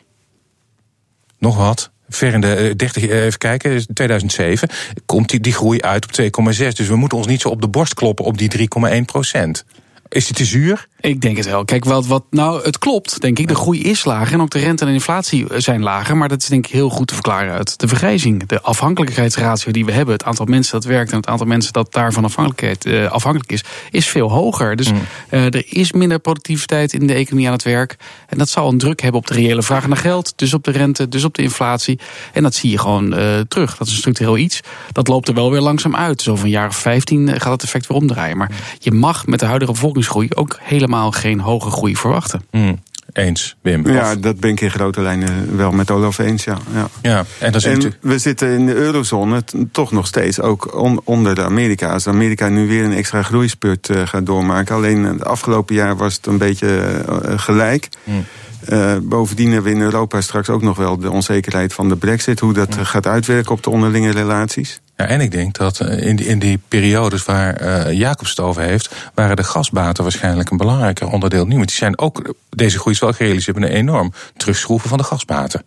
nog 1.39 1.57
wat, 1.57 1.91
ver 2.09 2.33
in 2.33 2.41
de 2.41 2.75
30, 2.77 3.09
even 3.09 3.39
kijken, 3.39 3.87
2007, 3.95 4.69
komt 5.07 5.29
die, 5.29 5.41
die 5.41 5.53
groei 5.53 5.81
uit 5.81 6.05
op 6.05 6.43
2,6. 6.53 6.57
Dus 6.57 6.89
we 6.89 6.97
moeten 6.97 7.19
ons 7.19 7.27
niet 7.27 7.41
zo 7.41 7.49
op 7.49 7.61
de 7.61 7.69
borst 7.69 7.95
kloppen 7.95 8.25
op 8.25 8.39
die 8.39 8.69
3,1 8.99 9.05
procent. 9.07 9.65
Is 10.13 10.29
het 10.29 10.37
te 10.37 10.45
zuur? 10.45 10.87
Ik 11.01 11.21
denk 11.21 11.37
het 11.37 11.47
wel. 11.47 11.65
Kijk, 11.65 11.85
wat, 11.85 12.07
wat, 12.07 12.25
nou, 12.31 12.65
het 12.65 12.79
klopt, 12.79 13.21
denk 13.21 13.39
ik. 13.39 13.49
De 13.49 13.55
groei 13.55 13.83
is 13.83 14.05
lager 14.05 14.33
en 14.33 14.41
ook 14.41 14.51
de 14.51 14.59
rente 14.59 14.83
en 14.83 14.89
de 14.89 14.95
inflatie 14.95 15.47
zijn 15.57 15.83
lager. 15.83 16.17
Maar 16.17 16.29
dat 16.29 16.43
is 16.43 16.49
denk 16.49 16.67
ik 16.67 16.73
heel 16.73 16.89
goed 16.89 17.07
te 17.07 17.15
verklaren 17.15 17.53
uit 17.53 17.79
de 17.79 17.89
vergrijzing. 17.89 18.47
De 18.47 18.61
afhankelijkheidsratio 18.61 19.73
die 19.73 19.85
we 19.85 19.93
hebben, 19.93 20.15
het 20.15 20.25
aantal 20.25 20.47
mensen 20.47 20.73
dat 20.73 20.85
werkt 20.85 21.11
en 21.11 21.17
het 21.17 21.27
aantal 21.27 21.47
mensen 21.47 21.73
dat 21.73 21.93
daarvan 21.93 22.25
afhankelijkheid, 22.25 22.87
uh, 22.87 23.11
afhankelijk 23.11 23.53
is, 23.53 23.65
is 23.91 24.09
veel 24.09 24.31
hoger. 24.31 24.77
Dus 24.77 24.93
mm. 24.93 25.01
uh, 25.31 25.45
er 25.45 25.65
is 25.69 25.93
minder 25.93 26.19
productiviteit 26.19 26.93
in 26.93 27.07
de 27.07 27.15
economie 27.15 27.47
aan 27.47 27.53
het 27.53 27.63
werk. 27.63 27.97
En 28.27 28.39
dat 28.39 28.49
zal 28.49 28.69
een 28.69 28.79
druk 28.79 29.01
hebben 29.01 29.21
op 29.21 29.27
de 29.27 29.35
reële 29.35 29.63
vraag 29.63 29.87
naar 29.87 29.97
geld, 29.97 30.33
dus 30.37 30.55
op 30.55 30.65
de 30.65 30.71
rente, 30.71 31.09
dus 31.09 31.25
op 31.25 31.35
de 31.35 31.43
inflatie. 31.43 31.99
En 32.33 32.43
dat 32.43 32.55
zie 32.55 32.71
je 32.71 32.79
gewoon 32.79 33.19
uh, 33.19 33.41
terug. 33.49 33.77
Dat 33.77 33.87
is 33.87 33.93
een 33.93 33.99
structureel 33.99 34.39
iets. 34.39 34.61
Dat 34.93 35.09
loopt 35.09 35.29
er 35.29 35.35
wel 35.35 35.51
weer 35.51 35.61
langzaam 35.61 35.97
uit. 35.97 36.23
Zo 36.23 36.37
van 36.37 36.45
een 36.45 36.51
jaar 36.51 36.69
of 36.69 36.77
15 36.77 37.41
gaat 37.41 37.53
het 37.53 37.63
effect 37.63 37.87
weer 37.87 37.97
omdraaien. 37.97 38.37
Maar 38.37 38.51
je 38.79 38.93
mag 38.93 39.27
met 39.27 39.41
de 39.41 39.47
huidige 39.47 39.75
bevolkingsgroei 40.03 40.29
ook 40.35 40.59
helemaal 40.61 41.11
geen 41.11 41.41
hoge 41.41 41.71
groei 41.71 41.97
verwachten. 41.97 42.43
Hmm. 42.51 42.83
Eens, 43.13 43.57
Wim? 43.61 43.89
Ja, 43.89 44.15
dat 44.15 44.41
ben 44.41 44.51
ik 44.51 44.61
in 44.61 44.71
grote 44.71 45.01
lijnen 45.01 45.57
wel 45.57 45.73
met 45.73 45.91
Olaf 45.91 46.19
eens, 46.19 46.45
ja. 46.45 46.59
ja. 46.75 46.89
ja 47.03 47.25
en, 47.39 47.53
dat 47.53 47.65
is 47.65 47.85
en 47.85 47.95
we 48.01 48.19
zitten 48.19 48.49
in 48.49 48.67
de 48.67 48.75
eurozone 48.75 49.43
toch 49.73 49.93
nog 49.93 50.07
steeds 50.07 50.41
ook 50.41 50.79
onder 51.05 51.35
de 51.35 51.45
Amerika. 51.45 51.93
Als 51.93 52.07
Amerika 52.07 52.49
nu 52.49 52.69
weer 52.69 52.85
een 52.85 52.93
extra 52.93 53.23
groeispurt 53.23 53.89
uh, 53.89 54.07
gaat 54.07 54.27
doormaken. 54.27 54.75
Alleen 54.75 55.05
het 55.05 55.25
afgelopen 55.25 55.75
jaar 55.75 55.97
was 55.97 56.15
het 56.15 56.27
een 56.27 56.39
beetje 56.39 57.03
uh, 57.09 57.39
gelijk. 57.39 57.89
Hmm. 58.05 58.25
Uh, 58.69 58.97
bovendien 59.03 59.53
hebben 59.53 59.73
we 59.73 59.79
in 59.79 59.85
Europa 59.85 60.21
straks 60.21 60.49
ook 60.49 60.63
nog 60.63 60.77
wel 60.77 60.99
de 60.99 61.11
onzekerheid 61.11 61.73
van 61.73 61.89
de 61.89 61.97
brexit. 61.97 62.41
Hoe 62.41 62.53
dat 62.53 62.77
gaat 62.77 63.07
uitwerken 63.07 63.53
op 63.53 63.63
de 63.63 63.71
onderlinge 63.71 64.11
relaties. 64.11 64.81
Ja, 64.97 65.07
en 65.07 65.21
ik 65.21 65.31
denk 65.31 65.57
dat 65.57 65.81
eh, 65.81 66.07
in 66.07 66.17
die, 66.17 66.27
in 66.27 66.39
die 66.39 66.61
periodes 66.69 67.25
waar 67.25 67.63
uh, 67.63 67.99
Jacobs 67.99 68.31
het 68.31 68.41
over 68.41 68.63
heeft, 68.63 68.95
waren 69.15 69.37
de 69.37 69.45
gasbaten 69.45 70.03
waarschijnlijk 70.03 70.51
een 70.51 70.57
belangrijker 70.57 71.09
onderdeel 71.09 71.47
nu. 71.47 71.55
Want 71.57 71.69
die 71.69 71.77
zijn 71.77 71.99
ook, 71.99 72.35
deze 72.51 72.79
groei 72.79 72.95
is 72.95 73.01
wel 73.01 73.13
gerealiseerd 73.13 73.59
met 73.59 73.69
een 73.69 73.77
enorm 73.77 74.13
terugschroeven 74.37 74.89
van 74.89 74.99
de 74.99 75.05
gasbaten. 75.05 75.65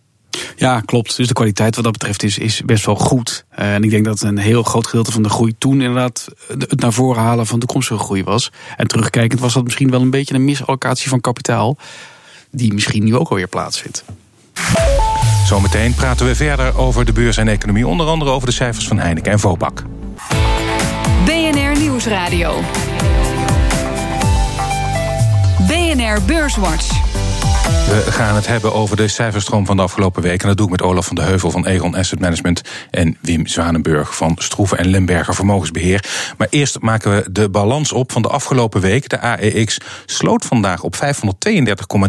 Ja, 0.55 0.79
klopt. 0.79 1.17
Dus 1.17 1.27
de 1.27 1.33
kwaliteit 1.33 1.75
wat 1.75 1.83
dat 1.83 1.93
betreft 1.93 2.23
is, 2.23 2.37
is 2.37 2.61
best 2.65 2.85
wel 2.85 2.95
goed. 2.95 3.45
En 3.49 3.83
ik 3.83 3.89
denk 3.89 4.05
dat 4.05 4.21
een 4.21 4.37
heel 4.37 4.63
groot 4.63 4.87
gedeelte 4.87 5.11
van 5.11 5.23
de 5.23 5.29
groei 5.29 5.55
toen 5.57 5.81
inderdaad 5.81 6.27
het 6.47 6.79
naar 6.79 6.93
voren 6.93 7.21
halen 7.21 7.45
van 7.45 7.59
toekomstige 7.59 7.99
groei 7.99 8.23
was. 8.23 8.51
En 8.77 8.87
terugkijkend 8.87 9.39
was 9.39 9.53
dat 9.53 9.63
misschien 9.63 9.89
wel 9.89 10.01
een 10.01 10.09
beetje 10.09 10.35
een 10.35 10.45
misallocatie 10.45 11.09
van 11.09 11.21
kapitaal 11.21 11.77
die 12.51 12.73
misschien 12.73 13.03
nu 13.03 13.15
ook 13.15 13.29
alweer 13.29 13.47
plaatsvindt. 13.47 14.03
Zometeen 15.45 15.93
praten 15.93 16.25
we 16.25 16.35
verder 16.35 16.77
over 16.77 17.05
de 17.05 17.11
beurs 17.11 17.37
en 17.37 17.47
economie. 17.47 17.87
Onder 17.87 18.07
andere 18.07 18.31
over 18.31 18.47
de 18.47 18.53
cijfers 18.53 18.87
van 18.87 18.99
Heineken 18.99 19.31
en 19.31 19.39
Vobak. 19.39 19.83
BNR 21.25 21.79
Nieuwsradio. 21.79 22.59
BNR 25.67 26.21
Beurswatch. 26.25 27.04
We 27.65 28.11
gaan 28.11 28.35
het 28.35 28.47
hebben 28.47 28.73
over 28.73 28.95
de 28.95 29.07
cijferstroom 29.07 29.65
van 29.65 29.75
de 29.75 29.81
afgelopen 29.81 30.21
week. 30.21 30.41
En 30.41 30.47
dat 30.47 30.57
doe 30.57 30.65
ik 30.65 30.71
met 30.71 30.81
Olaf 30.81 31.05
van 31.05 31.15
de 31.15 31.21
Heuvel 31.21 31.51
van 31.51 31.65
Egon 31.65 31.95
Asset 31.95 32.19
Management. 32.19 32.61
En 32.91 33.17
Wim 33.21 33.47
Zwanenburg 33.47 34.15
van 34.15 34.35
Stroeven 34.37 34.77
en 34.77 34.87
Lemberger 34.87 35.35
Vermogensbeheer. 35.35 36.05
Maar 36.37 36.47
eerst 36.49 36.79
maken 36.79 37.15
we 37.15 37.31
de 37.31 37.49
balans 37.49 37.91
op 37.91 38.11
van 38.11 38.21
de 38.21 38.27
afgelopen 38.27 38.81
week. 38.81 39.09
De 39.09 39.19
AEX 39.19 39.77
sloot 40.05 40.45
vandaag 40.45 40.83
op 40.83 40.95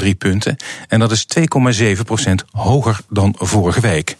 532,3 0.02 0.08
punten. 0.18 0.56
En 0.88 0.98
dat 0.98 1.10
is 1.10 1.26
2,7 1.38 2.00
procent 2.04 2.44
hoger 2.50 3.00
dan 3.08 3.34
vorige 3.38 3.80
week. 3.80 4.16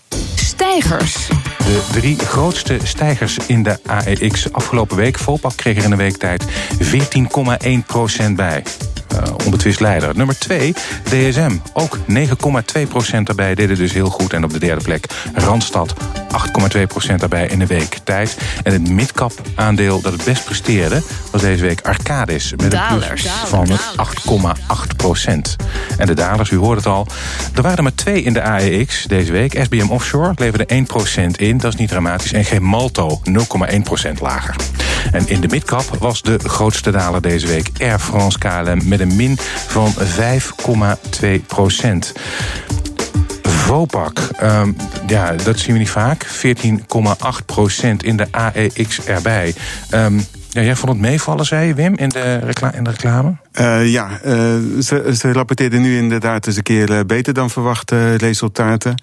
Stijgers. 0.57 1.29
De 1.59 1.83
drie 1.93 2.19
grootste 2.19 2.79
stijgers 2.83 3.37
in 3.47 3.63
de 3.63 3.79
AEX 3.87 4.53
afgelopen 4.53 4.97
week. 4.97 5.19
Volpak 5.19 5.57
kreeg 5.57 5.77
er 5.77 5.85
in 5.85 5.93
een 5.93 5.99
week 5.99 6.17
tijd 6.17 6.45
14,1 6.83 7.71
procent 7.87 8.37
bij. 8.37 8.63
Uh, 9.13 9.35
onbetwist 9.45 9.81
leider. 9.81 10.17
Nummer 10.17 10.39
2, 10.39 10.75
DSM. 11.03 11.57
Ook 11.73 11.99
9,2 11.99 12.89
procent 12.89 13.27
daarbij. 13.27 13.55
Deden 13.55 13.77
dus 13.77 13.93
heel 13.93 14.11
goed. 14.11 14.33
En 14.33 14.45
op 14.45 14.53
de 14.53 14.59
derde 14.59 14.83
plek 14.83 15.07
Randstad. 15.35 15.95
8,2 16.77 16.83
procent 16.87 17.21
daarbij 17.21 17.47
in 17.47 17.59
de 17.59 17.67
week 17.67 17.99
tijd. 18.05 18.37
En 18.63 18.73
het 18.73 18.91
midcap 18.91 19.33
aandeel 19.55 20.01
dat 20.01 20.13
het 20.13 20.25
best 20.25 20.45
presteerde... 20.45 21.03
was 21.31 21.41
deze 21.41 21.63
week 21.63 21.81
Arcadis. 21.81 22.53
Met 22.57 22.73
een 22.73 22.99
plus 22.99 23.29
van 23.45 23.69
8,8 23.69 24.97
procent. 24.97 25.57
En 25.99 26.07
de 26.07 26.15
dalers, 26.15 26.51
u 26.51 26.57
hoort 26.57 26.77
het 26.77 26.87
al. 26.87 27.07
Er 27.55 27.63
waren 27.63 27.77
er 27.77 27.83
maar 27.83 27.95
twee 27.95 28.23
in 28.23 28.33
de 28.33 28.43
AEX 28.43 29.05
deze 29.05 29.33
week. 29.33 29.59
SBM 29.63 29.89
Offshore 29.89 30.35
leverde 30.47 30.75
1 30.75 30.87
procent 30.87 31.39
in. 31.39 31.59
Dat 31.59 31.73
is 31.73 31.79
niet 31.79 31.89
dramatisch. 31.89 32.33
En 32.33 32.45
Gemalto 32.45 33.21
0,1 33.71 33.83
procent 33.83 34.21
lager. 34.21 34.57
En 35.13 35.29
in 35.29 35.41
de 35.41 35.49
midcap 35.49 35.85
was 35.99 36.23
de 36.23 36.39
grootste 36.39 36.91
daler 36.91 37.21
deze 37.21 37.47
week 37.47 37.71
Air 37.79 37.99
France 37.99 38.39
KLM... 38.39 38.89
met 38.89 39.01
een 39.01 39.17
min 39.17 39.37
van 39.67 39.95
5,2 41.23 41.47
procent. 41.47 42.13
Vopak, 43.43 44.19
um, 44.43 44.77
ja, 45.07 45.33
dat 45.33 45.59
zien 45.59 45.73
we 45.73 45.79
niet 45.79 45.91
vaak. 45.91 46.27
14,8 46.27 47.45
procent 47.47 48.03
in 48.03 48.17
de 48.17 48.27
AEX 48.31 49.05
erbij. 49.05 49.55
Um, 49.95 50.27
ja, 50.57 50.63
jij 50.63 50.77
vond 50.77 50.93
het 50.93 51.01
meevallen, 51.01 51.45
zei 51.45 51.67
je, 51.67 51.75
Wim, 51.75 51.95
in 51.97 52.09
de, 52.09 52.41
in 52.75 52.85
de 52.85 52.91
reclame? 52.91 53.37
Uh, 53.61 53.93
ja, 53.93 54.09
uh, 54.25 54.33
ze, 54.81 55.33
rapporteerden 55.33 55.81
nu 55.81 55.97
inderdaad 55.97 56.47
eens 56.47 56.57
een 56.57 56.63
keer 56.63 56.91
uh, 56.91 57.01
beter 57.07 57.35
dan 57.35 57.51
verwachte 57.51 58.15
resultaten. 58.15 59.03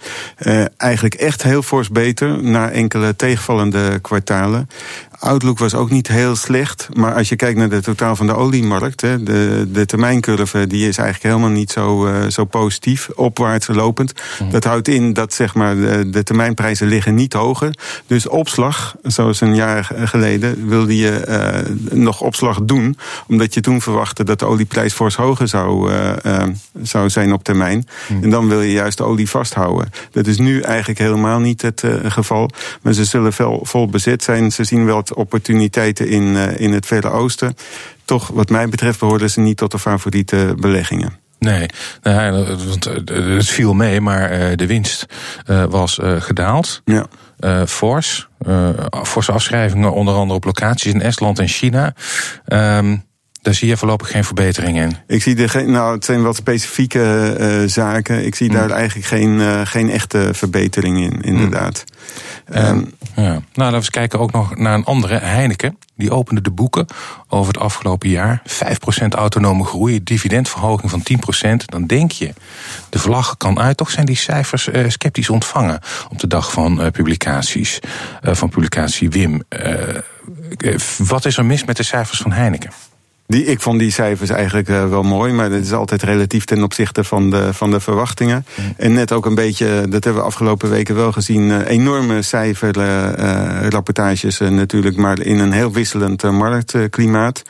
eigenlijk 0.77 1.13
echt 1.13 1.43
heel 1.43 1.61
fors 1.61 1.89
beter 1.89 2.43
na 2.43 2.69
enkele 2.69 3.15
tegenvallende 3.15 3.99
kwartalen. 3.99 4.69
Outlook 5.23 5.59
was 5.59 5.75
ook 5.75 5.89
niet 5.89 6.07
heel 6.07 6.35
slecht. 6.35 6.89
Maar 6.93 7.13
als 7.13 7.29
je 7.29 7.35
kijkt 7.35 7.57
naar 7.57 7.69
de 7.69 7.81
totaal 7.81 8.15
van 8.15 8.27
de 8.27 8.35
oliemarkt, 8.35 9.01
hè, 9.01 9.23
de, 9.23 9.67
de 9.71 9.85
termijncurve 9.85 10.67
die 10.67 10.87
is 10.87 10.97
eigenlijk 10.97 11.35
helemaal 11.35 11.57
niet 11.57 11.71
zo, 11.71 12.07
uh, 12.07 12.27
zo 12.27 12.45
positief, 12.45 13.09
opwaarts 13.15 13.67
lopend. 13.67 14.13
Mhm. 14.39 14.51
Dat 14.51 14.63
houdt 14.63 14.87
in 14.87 15.13
dat 15.13 15.33
zeg 15.33 15.55
maar, 15.55 15.75
de, 15.75 16.09
de, 16.09 16.23
termijnprijzen 16.23 16.87
liggen 16.87 17.15
niet 17.15 17.33
hoger. 17.33 17.75
Dus 18.07 18.27
opslag, 18.27 18.95
zoals 19.03 19.41
een 19.41 19.55
jaar 19.55 19.91
geleden, 20.03 20.67
wilde 20.67 20.97
je 20.97 21.25
uh, 21.27 21.97
nog 21.97 22.21
opslag 22.21 22.59
doen. 22.61 22.97
Omdat 23.27 23.53
je 23.53 23.61
toen 23.61 23.81
verwachtte 23.81 24.23
dat 24.23 24.39
de 24.39 24.45
olieprijs 24.45 24.93
fors 24.93 25.15
hoger 25.15 25.47
zou, 25.47 25.91
uh, 25.91 26.43
zou 26.81 27.09
zijn 27.09 27.33
op 27.33 27.43
termijn. 27.43 27.87
Mhm. 28.07 28.23
En 28.23 28.29
dan 28.29 28.47
wil 28.47 28.61
je 28.61 28.71
juist 28.71 28.97
de 28.97 29.03
olie 29.03 29.29
vasthouden. 29.29 29.89
Dat 30.11 30.27
is 30.27 30.37
nu 30.37 30.61
eigenlijk 30.61 30.99
helemaal 30.99 31.39
niet 31.39 31.61
het 31.61 31.83
geval. 32.03 32.49
Maar 32.81 32.93
ze 32.93 33.05
zullen 33.05 33.31
wel 33.37 33.59
vol 33.63 33.87
bezet 33.87 34.23
zijn. 34.23 34.51
Ze 34.51 34.63
zien 34.63 34.85
wel 34.85 34.97
het 34.97 35.11
opportuniteiten 35.15 36.07
in, 36.07 36.35
eh, 36.35 36.59
in 36.59 36.71
het 36.71 36.85
Verre 36.85 37.09
Oosten. 37.09 37.55
Toch, 38.05 38.27
wat 38.27 38.49
mij 38.49 38.69
betreft, 38.69 38.99
behoorden 38.99 39.29
ze 39.29 39.39
niet 39.39 39.57
tot 39.57 39.71
de 39.71 39.79
favoriete 39.79 40.55
beleggingen. 40.59 41.21
Nee, 41.39 41.65
nou, 42.01 42.45
want 42.67 42.85
eh, 42.85 43.35
het 43.35 43.49
viel 43.49 43.73
mee, 43.73 44.01
maar 44.01 44.29
eh, 44.29 44.55
de 44.55 44.67
winst 44.67 45.05
was 45.69 45.99
gedaald. 46.01 46.81
Ja. 46.85 47.05
fors. 47.65 48.27
forse 49.03 49.31
afschrijvingen, 49.31 49.93
onder 49.93 50.13
andere 50.13 50.33
op 50.33 50.43
locaties 50.43 50.93
in 50.93 51.01
Estland 51.01 51.39
en 51.39 51.47
China. 51.47 51.93
Ehm, 52.45 52.95
daar 53.43 53.53
zie 53.53 53.67
je 53.67 53.77
voorlopig 53.77 54.11
geen 54.11 54.23
verbetering 54.23 54.77
in. 54.77 54.97
Ik 55.07 55.21
zie 55.21 55.35
er 55.35 55.49
geen, 55.49 55.71
nou, 55.71 55.93
het 55.93 56.05
zijn 56.05 56.21
wat 56.23 56.35
specifieke 56.35 57.37
uh, 57.39 57.69
zaken. 57.69 58.25
Ik 58.25 58.35
zie 58.35 58.49
daar 58.49 58.63
hmm. 58.63 58.71
eigenlijk 58.71 59.07
geen, 59.07 59.39
uh, 59.39 59.61
geen 59.63 59.89
echte 59.89 60.29
verbetering 60.33 60.97
in, 60.97 61.21
inderdaad. 61.21 61.83
Hmm. 62.45 62.65
Um, 62.65 62.91
ja. 63.15 63.23
Nou, 63.23 63.41
laten 63.53 63.71
we 63.71 63.75
eens 63.75 63.89
kijken 63.89 64.19
ook 64.19 64.31
nog 64.31 64.57
naar 64.57 64.73
een 64.73 64.85
andere, 64.85 65.19
Heineken. 65.19 65.77
Die 65.95 66.11
opende 66.11 66.41
de 66.41 66.51
boeken 66.51 66.85
over 67.27 67.53
het 67.53 67.61
afgelopen 67.61 68.09
jaar. 68.09 68.41
5% 69.03 69.07
autonome 69.09 69.63
groei, 69.63 70.03
dividendverhoging 70.03 70.91
van 70.91 71.03
10%. 71.53 71.65
Dan 71.65 71.87
denk 71.87 72.11
je, 72.11 72.33
de 72.89 72.99
vlag 72.99 73.37
kan 73.37 73.59
uit. 73.59 73.77
Toch 73.77 73.91
zijn 73.91 74.05
die 74.05 74.15
cijfers 74.15 74.67
uh, 74.67 74.89
sceptisch 74.89 75.29
ontvangen 75.29 75.79
op 76.09 76.19
de 76.19 76.27
dag 76.27 76.51
van 76.51 76.91
publicaties. 76.91 77.79
van 78.21 78.49
publicatie 78.49 79.09
Wim. 79.09 79.43
wat 80.97 81.25
is 81.25 81.37
er 81.37 81.45
mis 81.45 81.65
met 81.65 81.77
de 81.77 81.83
cijfers 81.83 82.19
van 82.19 82.31
Heineken? 82.31 82.71
Die, 83.27 83.45
ik 83.45 83.61
vond 83.61 83.79
die 83.79 83.91
cijfers 83.91 84.29
eigenlijk 84.29 84.69
uh, 84.69 84.89
wel 84.89 85.03
mooi, 85.03 85.33
maar 85.33 85.49
dat 85.49 85.61
is 85.61 85.73
altijd 85.73 86.03
relatief 86.03 86.45
ten 86.45 86.63
opzichte 86.63 87.03
van 87.03 87.29
de, 87.29 87.53
van 87.53 87.71
de 87.71 87.79
verwachtingen. 87.79 88.45
En 88.77 88.93
net 88.93 89.11
ook 89.11 89.25
een 89.25 89.35
beetje, 89.35 89.85
dat 89.89 90.03
hebben 90.03 90.21
we 90.21 90.27
afgelopen 90.27 90.69
weken 90.69 90.95
wel 90.95 91.11
gezien, 91.11 91.49
uh, 91.49 91.67
enorme 91.67 92.21
cijferrapportages 92.21 94.39
uh, 94.39 94.49
natuurlijk, 94.49 94.95
maar 94.95 95.21
in 95.21 95.39
een 95.39 95.51
heel 95.51 95.71
wisselend 95.71 96.23
marktklimaat. 96.23 97.41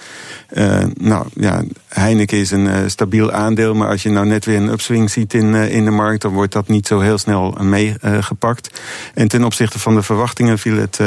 nou 0.97 1.25
ja, 1.33 1.63
Heineken 1.93 2.37
is 2.37 2.51
een 2.51 2.89
stabiel 2.89 3.31
aandeel, 3.31 3.73
maar 3.73 3.87
als 3.87 4.03
je 4.03 4.09
nou 4.09 4.25
net 4.25 4.45
weer 4.45 4.57
een 4.57 4.71
upswing 4.71 5.11
ziet 5.11 5.33
in, 5.33 5.53
in 5.53 5.85
de 5.85 5.91
markt, 5.91 6.21
dan 6.21 6.33
wordt 6.33 6.53
dat 6.53 6.67
niet 6.67 6.87
zo 6.87 6.99
heel 6.99 7.17
snel 7.17 7.57
meegepakt. 7.59 8.81
en 9.13 9.27
ten 9.27 9.43
opzichte 9.43 9.79
van 9.79 9.95
de 9.95 10.01
verwachtingen 10.01 10.59
viel 10.59 10.77
het 10.77 10.99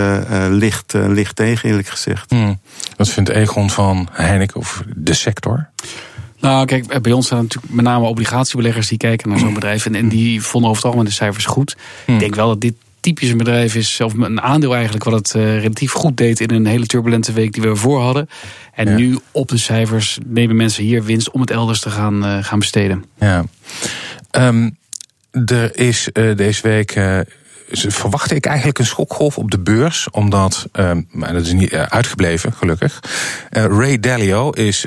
licht, 0.50 0.92
licht 0.92 1.36
tegen, 1.36 1.68
eerlijk 1.68 1.88
gezegd. 1.88 2.30
Mm. 2.30 2.58
Wat 2.96 3.08
vindt 3.08 3.28
Egon 3.28 3.70
van 3.70 4.08
Heineken? 4.12 4.60
of 4.60 4.82
de 4.96 5.14
sector? 5.14 5.68
Nou, 6.40 6.64
kijk, 6.64 7.02
bij 7.02 7.12
ons 7.12 7.28
zijn 7.28 7.42
natuurlijk 7.42 7.72
met 7.72 7.84
name 7.84 8.06
obligatiebeleggers 8.06 8.88
die 8.88 8.98
kijken 8.98 9.28
naar 9.28 9.38
zo'n 9.38 9.54
bedrijf. 9.54 9.86
En, 9.86 9.94
en 9.94 10.08
die 10.08 10.42
vonden 10.42 10.70
over 10.70 10.82
het 10.82 10.92
algemeen 10.92 11.10
de 11.10 11.16
cijfers 11.16 11.46
goed. 11.46 11.70
Ik 11.70 11.78
hmm. 12.04 12.18
denk 12.18 12.34
wel 12.34 12.48
dat 12.48 12.60
dit 12.60 12.74
typisch 13.06 13.30
een 13.30 13.36
bedrijf 13.36 13.74
is, 13.74 14.00
of 14.00 14.14
een 14.14 14.40
aandeel 14.40 14.74
eigenlijk, 14.74 15.04
wat 15.04 15.12
het 15.12 15.34
uh, 15.34 15.60
relatief 15.60 15.92
goed 15.92 16.16
deed 16.16 16.40
in 16.40 16.50
een 16.50 16.66
hele 16.66 16.86
turbulente 16.86 17.32
week 17.32 17.52
die 17.52 17.62
we 17.62 17.68
ervoor 17.68 18.00
hadden. 18.00 18.28
En 18.74 18.94
nu 18.94 19.18
op 19.32 19.48
de 19.48 19.56
cijfers 19.56 20.18
nemen 20.26 20.56
mensen 20.56 20.84
hier 20.84 21.04
winst 21.04 21.30
om 21.30 21.40
het 21.40 21.50
elders 21.50 21.80
te 21.80 21.90
gaan, 21.90 22.24
uh, 22.24 22.44
gaan 22.44 22.58
besteden. 22.58 23.04
Ja. 23.18 23.44
Um, 24.30 24.76
er 25.46 25.78
is 25.78 26.08
uh, 26.12 26.36
deze 26.36 26.62
week 26.62 26.92
verwachtte 27.70 28.34
ik 28.34 28.46
eigenlijk 28.46 28.78
een 28.78 28.86
schokgolf 28.86 29.38
op 29.38 29.50
de 29.50 29.58
beurs. 29.58 30.10
Omdat, 30.10 30.66
uh, 30.72 30.90
maar 31.10 31.32
dat 31.32 31.46
is 31.46 31.52
niet 31.52 31.72
uh, 31.72 31.82
uitgebleven, 31.82 32.52
gelukkig. 32.52 33.00
Uh, 33.50 33.64
Ray 33.64 34.00
Dalio 34.00 34.50
is 34.50 34.86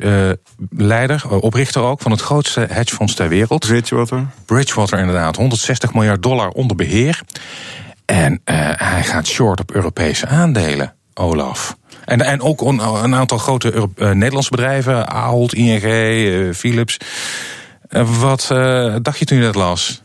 leider, 0.69 1.29
oprichter 1.29 1.81
ook, 1.81 2.01
van 2.01 2.11
het 2.11 2.21
grootste 2.21 2.67
hedgefonds 2.69 3.15
ter 3.15 3.29
wereld. 3.29 3.67
Bridgewater. 3.67 4.25
Bridgewater, 4.45 4.99
inderdaad. 4.99 5.35
160 5.35 5.93
miljard 5.93 6.23
dollar 6.23 6.49
onder 6.49 6.75
beheer. 6.75 7.21
En 8.09 8.41
hij 8.75 9.03
gaat 9.03 9.27
short 9.27 9.59
op 9.59 9.71
Europese 9.71 10.27
aandelen, 10.27 10.93
Olaf. 11.13 11.77
En, 12.05 12.21
en 12.21 12.41
ook 12.41 12.61
een, 12.61 12.79
een 12.79 13.15
aantal 13.15 13.37
grote 13.37 13.73
Euro 13.73 13.91
Nederlandse 14.13 14.49
bedrijven, 14.49 15.07
Ahold, 15.09 15.53
ING, 15.53 16.55
Philips. 16.55 16.97
wat 18.19 18.47
dacht 19.01 19.19
je 19.19 19.25
toen 19.25 19.37
je 19.37 19.43
dat 19.43 19.55
las? 19.55 20.01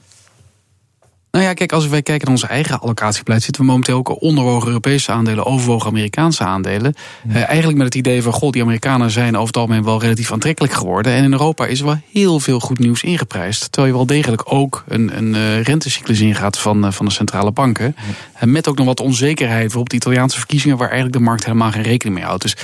Nou 1.34 1.46
ja, 1.46 1.52
kijk, 1.52 1.72
als 1.72 1.86
wij 1.86 2.02
kijken 2.02 2.24
naar 2.24 2.34
onze 2.34 2.46
eigen 2.46 2.80
allocatiebeleid, 2.80 3.42
zitten 3.42 3.62
we 3.62 3.68
momenteel 3.68 3.96
ook 3.96 4.22
onderwogen 4.22 4.68
Europese 4.68 5.12
aandelen, 5.12 5.46
overwogen 5.46 5.90
Amerikaanse 5.90 6.44
aandelen. 6.44 6.94
Uh, 7.28 7.36
eigenlijk 7.48 7.76
met 7.76 7.86
het 7.86 7.94
idee 7.94 8.22
van, 8.22 8.32
god, 8.32 8.52
die 8.52 8.62
Amerikanen 8.62 9.10
zijn 9.10 9.34
over 9.34 9.46
het 9.46 9.56
algemeen 9.56 9.84
wel 9.84 10.00
relatief 10.00 10.32
aantrekkelijk 10.32 10.72
geworden. 10.72 11.12
En 11.12 11.24
in 11.24 11.32
Europa 11.32 11.66
is 11.66 11.78
er 11.80 11.86
wel 11.86 12.00
heel 12.12 12.40
veel 12.40 12.60
goed 12.60 12.78
nieuws 12.78 13.02
ingeprijsd. 13.02 13.72
Terwijl 13.72 13.86
je 13.86 13.98
wel 13.98 14.06
degelijk 14.06 14.42
ook 14.52 14.84
een, 14.88 15.16
een 15.16 15.34
uh, 15.34 15.62
rentecyclus 15.62 16.20
ingaat 16.20 16.58
van, 16.58 16.84
uh, 16.84 16.92
van 16.92 17.06
de 17.06 17.12
centrale 17.12 17.52
banken. 17.52 17.96
En 18.34 18.52
met 18.52 18.68
ook 18.68 18.76
nog 18.76 18.86
wat 18.86 19.00
onzekerheid, 19.00 19.60
bijvoorbeeld 19.60 19.90
de 19.90 19.96
Italiaanse 19.96 20.38
verkiezingen, 20.38 20.76
waar 20.76 20.88
eigenlijk 20.88 21.18
de 21.18 21.24
markt 21.24 21.44
helemaal 21.44 21.70
geen 21.70 21.82
rekening 21.82 22.16
mee 22.16 22.24
houdt. 22.24 22.42
Dus 22.42 22.56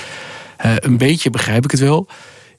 een 0.56 0.96
beetje 0.96 1.30
begrijp 1.30 1.64
ik 1.64 1.70
het 1.70 1.80
wel 1.80 2.06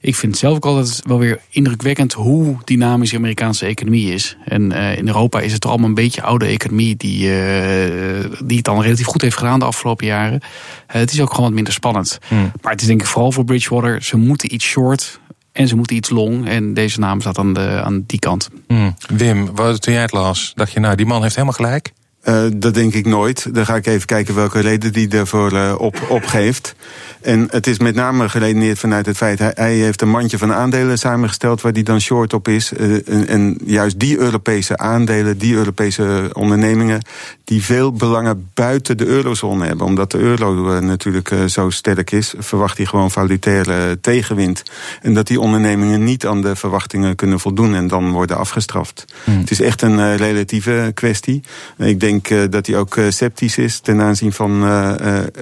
ik 0.02 0.16
vind 0.16 0.36
zelf 0.36 0.54
ook 0.56 0.66
altijd 0.66 1.02
wel 1.06 1.18
weer 1.18 1.40
indrukwekkend 1.48 2.12
hoe 2.12 2.56
dynamisch 2.64 3.10
de 3.10 3.16
Amerikaanse 3.16 3.66
economie 3.66 4.12
is. 4.12 4.36
En 4.44 4.70
uh, 4.72 4.96
in 4.96 5.06
Europa 5.06 5.40
is 5.40 5.52
het 5.52 5.64
er 5.64 5.70
allemaal 5.70 5.88
een 5.88 5.94
beetje 5.94 6.22
oude 6.22 6.46
economie 6.46 6.96
die, 6.96 7.28
uh, 7.28 8.24
die 8.44 8.56
het 8.56 8.64
dan 8.64 8.82
relatief 8.82 9.06
goed 9.06 9.22
heeft 9.22 9.36
gedaan 9.36 9.58
de 9.58 9.64
afgelopen 9.64 10.06
jaren. 10.06 10.40
Uh, 10.42 10.48
het 10.86 11.12
is 11.12 11.20
ook 11.20 11.30
gewoon 11.30 11.44
wat 11.44 11.54
minder 11.54 11.72
spannend. 11.72 12.18
Hmm. 12.28 12.52
Maar 12.60 12.72
het 12.72 12.80
is 12.80 12.86
denk 12.86 13.00
ik 13.00 13.06
vooral 13.06 13.32
voor 13.32 13.44
Bridgewater, 13.44 14.02
ze 14.02 14.16
moeten 14.16 14.54
iets 14.54 14.64
short. 14.64 15.20
En 15.52 15.68
ze 15.68 15.76
moeten 15.76 15.96
iets 15.96 16.10
long. 16.10 16.48
En 16.48 16.74
deze 16.74 17.00
naam 17.00 17.20
staat 17.20 17.38
aan, 17.38 17.52
de, 17.52 17.82
aan 17.84 18.04
die 18.06 18.18
kant. 18.18 18.48
Hmm. 18.66 18.94
Wim, 19.08 19.54
wat, 19.54 19.82
toen 19.82 19.92
jij 19.92 20.02
het 20.02 20.12
las, 20.12 20.52
dacht 20.54 20.72
je, 20.72 20.80
nou, 20.80 20.96
die 20.96 21.06
man 21.06 21.22
heeft 21.22 21.34
helemaal 21.34 21.56
gelijk? 21.56 21.92
Uh, 22.24 22.44
dat 22.56 22.74
denk 22.74 22.94
ik 22.94 23.06
nooit. 23.06 23.54
Dan 23.54 23.66
ga 23.66 23.76
ik 23.76 23.86
even 23.86 24.06
kijken 24.06 24.34
welke 24.34 24.60
reden 24.60 24.92
die 24.92 25.08
ervoor 25.08 25.52
uh, 25.52 25.74
op, 25.78 26.06
opgeeft. 26.08 26.74
En 27.22 27.48
het 27.50 27.66
is 27.66 27.78
met 27.78 27.94
name 27.94 28.28
geredeneerd 28.28 28.78
vanuit 28.78 29.06
het 29.06 29.16
feit... 29.16 29.38
hij, 29.38 29.52
hij 29.54 29.74
heeft 29.74 30.02
een 30.02 30.10
mandje 30.10 30.38
van 30.38 30.52
aandelen 30.52 30.98
samengesteld 30.98 31.60
waar 31.60 31.72
die 31.72 31.82
dan 31.82 32.00
short 32.00 32.32
op 32.32 32.48
is. 32.48 32.72
Uh, 32.72 33.08
en, 33.08 33.28
en, 33.28 33.58
juist 33.64 33.98
die 33.98 34.18
Europese 34.18 34.76
aandelen, 34.76 35.38
die 35.38 35.54
Europese 35.54 36.30
ondernemingen... 36.32 37.02
die 37.44 37.62
veel 37.62 37.92
belangen 37.92 38.50
buiten 38.54 38.96
de 38.96 39.06
eurozone 39.06 39.66
hebben. 39.66 39.86
Omdat 39.86 40.10
de 40.10 40.18
euro 40.18 40.80
natuurlijk 40.80 41.34
zo 41.46 41.70
sterk 41.70 42.10
is... 42.10 42.34
verwacht 42.38 42.76
hij 42.76 42.86
gewoon 42.86 43.10
valutaire 43.10 44.00
tegenwind. 44.00 44.62
En 45.02 45.14
dat 45.14 45.26
die 45.26 45.40
ondernemingen 45.40 46.04
niet 46.04 46.26
aan 46.26 46.40
de 46.40 46.56
verwachtingen 46.56 47.16
kunnen 47.16 47.40
voldoen... 47.40 47.74
en 47.74 47.88
dan 47.88 48.10
worden 48.10 48.36
afgestraft. 48.36 49.04
Hmm. 49.24 49.38
Het 49.38 49.50
is 49.50 49.60
echt 49.60 49.82
een 49.82 50.16
relatieve 50.16 50.90
kwestie. 50.94 51.42
Ik 51.78 52.00
denk 52.00 52.52
dat 52.52 52.66
hij 52.66 52.76
ook 52.76 52.98
sceptisch 53.08 53.58
is 53.58 53.80
ten 53.80 54.00
aanzien 54.00 54.32
van 54.32 54.60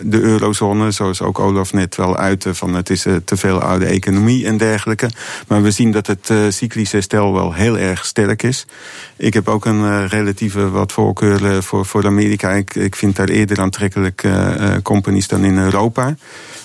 de 0.03 0.21
eurozone. 0.21 0.91
Zoals 0.91 1.23
ook 1.23 1.39
Olaf 1.39 1.70
net 1.73 1.97
wel 1.97 2.17
uitte 2.17 2.55
van 2.55 2.75
het 2.75 2.91
is 2.91 3.03
te 3.25 3.37
veel 3.37 3.61
oude 3.61 3.85
economie 3.87 4.47
en 4.47 4.57
dergelijke. 4.57 5.11
Maar 5.47 5.63
we 5.63 5.71
zien 5.71 5.91
dat 5.91 6.07
het 6.07 6.33
cyclische 6.49 6.97
herstel 6.97 7.33
wel 7.33 7.53
heel 7.53 7.79
erg 7.79 8.05
sterk 8.05 8.43
is. 8.43 8.67
Ik 9.17 9.35
heb 9.35 9.49
ook 9.49 9.65
een 9.65 10.09
relatieve 10.09 10.71
wat 10.71 10.93
voorkeur 10.93 11.63
voor, 11.63 11.87
voor 11.87 12.07
Amerika. 12.07 12.51
Ik, 12.51 12.75
ik 12.75 12.97
vind 12.97 13.17
daar 13.17 13.29
eerder 13.29 13.61
aantrekkelijk 13.61 14.29
companies 14.83 15.29
dan 15.29 15.45
in 15.45 15.59
Europa. 15.59 16.15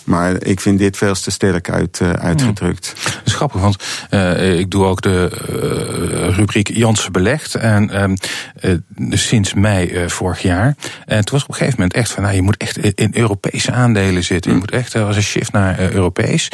Maar 0.05 0.43
ik 0.43 0.59
vind 0.59 0.79
dit 0.79 0.97
veel 0.97 1.13
te 1.13 1.31
sterk 1.31 1.69
uit, 1.69 1.99
uh, 2.01 2.09
uitgedrukt. 2.09 2.93
Ja. 2.95 3.03
Dat 3.03 3.21
is 3.25 3.33
grappig, 3.33 3.61
want 3.61 3.83
uh, 4.09 4.59
ik 4.59 4.71
doe 4.71 4.85
ook 4.85 5.01
de 5.01 5.31
uh, 5.49 6.35
rubriek 6.37 6.75
Jansen 6.75 7.11
belegt. 7.11 7.55
En 7.55 8.17
sinds 9.09 9.53
mei 9.53 10.09
vorig 10.09 10.41
jaar. 10.41 10.75
En 11.05 11.25
toen 11.25 11.33
was 11.33 11.43
op 11.43 11.49
een 11.49 11.55
gegeven 11.55 11.79
moment 11.79 11.93
echt 11.93 12.11
van, 12.11 12.23
nou, 12.23 12.35
je 12.35 12.41
moet 12.41 12.57
echt 12.57 12.77
in 12.77 13.11
Europese 13.13 13.71
aandelen 13.71 14.23
zitten. 14.23 14.51
Je 14.51 14.57
mm. 14.57 14.63
moet 14.63 14.71
echt 14.71 14.94
als 14.95 15.15
een 15.15 15.21
shift 15.21 15.51
naar 15.51 15.79
Europees. 15.79 16.49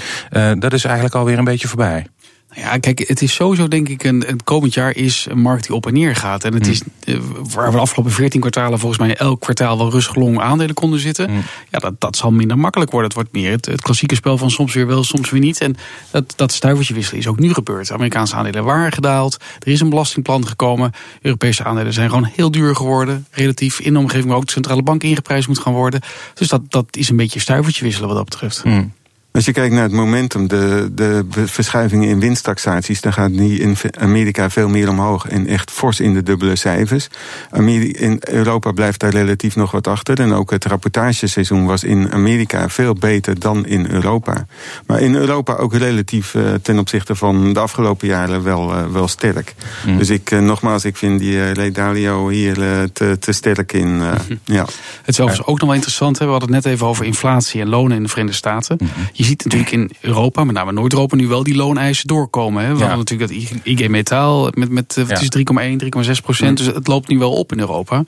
dat 0.59 0.73
is 0.73 0.83
eigenlijk 0.83 1.15
alweer 1.15 1.37
een 1.37 1.43
beetje 1.43 1.67
voorbij. 1.67 2.05
Ja, 2.55 2.77
kijk, 2.77 3.07
het 3.07 3.21
is 3.21 3.33
sowieso 3.33 3.67
denk 3.67 3.89
ik 3.89 4.03
een, 4.03 4.23
het 4.27 4.43
komend 4.43 4.73
jaar 4.73 4.95
is 4.95 5.27
een 5.29 5.39
markt 5.39 5.67
die 5.67 5.75
op 5.75 5.85
en 5.87 5.93
neer 5.93 6.15
gaat. 6.15 6.43
En 6.43 6.53
het 6.53 6.63
hmm. 6.63 6.71
is 6.71 6.81
eh, 7.03 7.19
waar 7.53 7.65
we 7.65 7.75
de 7.75 7.81
afgelopen 7.81 8.11
14 8.11 8.39
kwartalen 8.39 8.79
volgens 8.79 9.01
mij 9.01 9.15
elk 9.15 9.39
kwartaal 9.39 9.77
wel 9.77 9.91
rustig 9.91 10.15
long 10.15 10.39
aandelen 10.39 10.75
konden 10.75 10.99
zitten. 10.99 11.29
Hmm. 11.29 11.43
Ja, 11.69 11.79
dat, 11.79 11.93
dat 11.97 12.15
zal 12.15 12.31
minder 12.31 12.57
makkelijk 12.57 12.91
worden. 12.91 13.09
Het 13.09 13.19
wordt 13.19 13.33
meer 13.33 13.51
het, 13.51 13.65
het, 13.65 13.81
klassieke 13.81 14.15
spel 14.15 14.37
van 14.37 14.51
soms 14.51 14.73
weer 14.73 14.87
wel, 14.87 15.03
soms 15.03 15.29
weer 15.29 15.41
niet. 15.41 15.61
En 15.61 15.75
dat, 16.11 16.33
dat 16.35 16.51
stuivertje 16.51 16.93
wisselen 16.93 17.19
is 17.19 17.27
ook 17.27 17.39
nu 17.39 17.53
gebeurd. 17.53 17.91
Amerikaanse 17.91 18.35
aandelen 18.35 18.63
waren 18.63 18.91
gedaald. 18.91 19.37
Er 19.59 19.71
is 19.71 19.79
een 19.79 19.89
belastingplan 19.89 20.47
gekomen. 20.47 20.91
Europese 21.21 21.63
aandelen 21.63 21.93
zijn 21.93 22.09
gewoon 22.09 22.29
heel 22.35 22.51
duur 22.51 22.75
geworden. 22.75 23.25
Relatief 23.31 23.79
in 23.79 23.93
de 23.93 23.99
omgeving 23.99 24.27
waar 24.27 24.37
ook 24.37 24.45
de 24.45 24.51
centrale 24.51 24.83
bank 24.83 25.03
ingeprijsd 25.03 25.47
moet 25.47 25.59
gaan 25.59 25.73
worden. 25.73 26.01
Dus 26.33 26.47
dat, 26.47 26.61
dat 26.67 26.85
is 26.91 27.09
een 27.09 27.15
beetje 27.15 27.39
stuivertje 27.39 27.83
wisselen 27.83 28.07
wat 28.07 28.17
dat 28.17 28.29
betreft. 28.29 28.61
Hmm. 28.61 28.93
Als 29.33 29.45
je 29.45 29.51
kijkt 29.51 29.73
naar 29.73 29.83
het 29.83 29.91
momentum, 29.91 30.47
de, 30.47 30.89
de 30.93 31.25
verschuivingen 31.29 32.09
in 32.09 32.19
winsttaxaties, 32.19 33.01
dan 33.01 33.13
gaat 33.13 33.33
die 33.33 33.59
in 33.59 33.77
Amerika 33.99 34.49
veel 34.49 34.69
meer 34.69 34.89
omhoog 34.89 35.27
en 35.27 35.47
echt 35.47 35.71
fors 35.71 35.99
in 35.99 36.13
de 36.13 36.23
dubbele 36.23 36.55
cijfers. 36.55 37.07
in 37.51 38.21
Europa 38.29 38.71
blijft 38.71 38.99
daar 38.99 39.11
relatief 39.11 39.55
nog 39.55 39.71
wat 39.71 39.87
achter. 39.87 40.19
En 40.19 40.33
ook 40.33 40.51
het 40.51 40.65
rapportageseizoen 40.65 41.65
was 41.65 41.83
in 41.83 42.11
Amerika 42.11 42.69
veel 42.69 42.93
beter 42.93 43.39
dan 43.39 43.65
in 43.65 43.87
Europa. 43.89 44.45
Maar 44.85 45.01
in 45.01 45.15
Europa 45.15 45.55
ook 45.55 45.73
relatief 45.73 46.33
uh, 46.33 46.53
ten 46.61 46.79
opzichte 46.79 47.15
van 47.15 47.53
de 47.53 47.59
afgelopen 47.59 48.07
jaren 48.07 48.43
wel, 48.43 48.71
uh, 48.71 48.85
wel 48.85 49.07
sterk. 49.07 49.55
Mm. 49.85 49.97
Dus 49.97 50.09
ik, 50.09 50.31
uh, 50.31 50.39
nogmaals, 50.39 50.85
ik 50.85 50.97
vind 50.97 51.19
die 51.19 51.55
uh, 51.55 51.73
Dalio 51.73 52.29
hier 52.29 52.55
te, 52.93 53.17
te 53.19 53.31
sterk 53.31 53.73
in. 53.73 53.95
Mm 53.95 54.01
-hmm. 54.01 54.39
ja. 54.43 54.63
Het 54.63 54.69
is 55.05 55.19
overigens 55.19 55.47
ook 55.47 55.57
nog 55.57 55.65
wel 55.65 55.75
interessant. 55.75 56.19
Hè? 56.19 56.25
We 56.25 56.31
hadden 56.31 56.53
het 56.53 56.63
net 56.63 56.73
even 56.73 56.87
over 56.87 57.05
inflatie 57.05 57.61
en 57.61 57.69
lonen 57.69 57.97
in 57.97 58.03
de 58.03 58.09
Verenigde 58.09 58.37
Staten. 58.37 58.77
Mm 58.79 58.87
-hmm 58.93 59.19
je 59.21 59.27
ziet 59.27 59.43
natuurlijk 59.43 59.71
in 59.71 59.91
Europa, 60.01 60.43
met 60.43 60.55
name 60.55 60.71
Noord-Europa, 60.71 61.15
nu 61.15 61.27
wel 61.27 61.43
die 61.43 61.55
looneisen 61.55 62.07
doorkomen. 62.07 62.63
Hè. 62.63 62.73
We 62.73 62.79
hadden 62.79 62.97
natuurlijk 62.97 63.31
dat 63.31 63.61
IG 63.63 63.87
Metaal 63.87 64.49
met, 64.53 64.69
met 64.69 64.97
eh, 64.97 65.09
is 65.09 65.29
3,1, 65.37 66.07
3,6 66.07 66.23
procent. 66.23 66.57
Dus 66.57 66.65
het 66.65 66.87
loopt 66.87 67.07
nu 67.07 67.17
wel 67.17 67.33
op 67.33 67.51
in 67.51 67.59
Europa. 67.59 68.03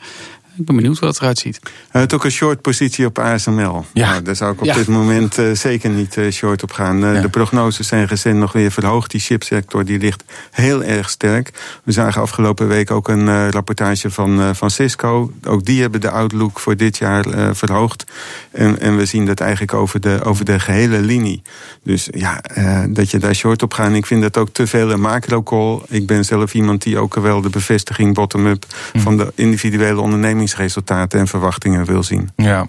Ik 0.56 0.66
ben 0.66 0.76
benieuwd 0.76 0.98
hoe 0.98 1.08
dat 1.08 1.18
eruit 1.18 1.38
ziet. 1.38 1.60
Hij 1.89 2.02
had 2.02 2.13
ook 2.13 2.24
een 2.24 2.32
short 2.32 2.62
positie 2.62 3.06
op 3.06 3.20
ASML. 3.20 3.86
Ja. 3.94 4.10
Nou, 4.10 4.22
daar 4.22 4.36
zou 4.36 4.54
ik 4.54 4.62
op 4.62 4.74
dit 4.74 4.88
moment 4.88 5.38
uh, 5.38 5.52
zeker 5.52 5.89
niet 5.89 6.18
uh, 6.18 6.32
short 6.32 6.63
op 6.63 6.72
gaan. 6.72 7.04
Uh, 7.04 7.13
ja. 7.13 7.22
De 7.22 7.30
prognoses 7.30 7.88
zijn 7.88 8.06
recent 8.06 8.38
nog 8.38 8.52
weer 8.52 8.72
verhoogd. 8.72 9.12
Die 9.12 9.20
chipsector 9.20 9.86
die 9.86 10.00
ligt 10.00 10.24
heel 10.52 10.84
erg 10.84 11.10
sterk. 11.10 11.80
We 11.84 11.92
zagen 11.92 12.22
afgelopen 12.22 12.68
week 12.68 12.92
ook 12.92 13.08
een 13.08 13.52
rapportage 13.52 14.10
van, 14.10 14.56
van 14.56 14.70
Cisco. 14.70 15.32
Ook 15.44 15.66
die 15.66 15.82
hebben 15.82 16.02
de 16.02 16.10
outlook 16.10 16.60
voor 16.60 16.78
dit 16.78 16.98
jaar 16.98 17.56
verhoogd. 17.56 18.04
En, 18.52 18.80
en 18.80 18.98
we 18.98 19.06
zien 19.06 19.26
dat 19.26 19.39
eigenlijk 19.39 19.74
over 19.74 20.00
de, 20.00 20.20
over 20.24 20.46
de 20.46 20.60
gehele 20.60 21.02
linie. 21.02 21.42
Dus 21.84 22.08
ja, 22.12 22.42
dat 22.89 23.12
je 23.12 23.18
daar 23.18 23.36
short 23.36 23.63
op 23.63 23.74
gaat. 23.74 23.94
Ik 23.94 24.06
vind 24.06 24.22
dat 24.22 24.38
ook 24.38 24.50
te 24.50 24.68
veel 24.68 24.92
een 24.92 25.02
macro-call. 25.02 25.82
Ik 25.89 26.08
ben 26.08 26.26
zelf 26.26 26.54
iemand 26.54 26.82
die 26.82 26.98
ook 26.98 27.16
wel 27.16 27.42
de 27.42 27.50
bevestiging 27.50 28.13
bottom-up... 28.13 28.66
Hm. 28.92 29.00
van 29.00 29.18
de 29.18 29.32
individuele 29.36 30.02
onderneming 30.02 30.42
resultaten 30.51 31.19
en 31.19 31.27
verwachtingen 31.27 31.86
wil 31.86 32.03
zien. 32.03 32.29
Ja, 32.36 32.67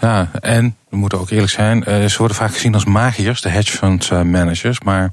ja 0.00 0.30
en 0.40 0.76
we 0.88 0.96
moeten 0.96 1.20
ook 1.20 1.30
eerlijk 1.30 1.52
zijn, 1.52 1.84
eh, 1.84 2.04
ze 2.04 2.18
worden 2.18 2.36
vaak 2.36 2.52
gezien 2.52 2.74
als 2.74 2.84
magiërs, 2.84 3.40
de 3.40 3.48
hedge 3.48 3.76
fund 3.76 4.10
eh, 4.10 4.22
managers, 4.22 4.80
maar 4.80 5.12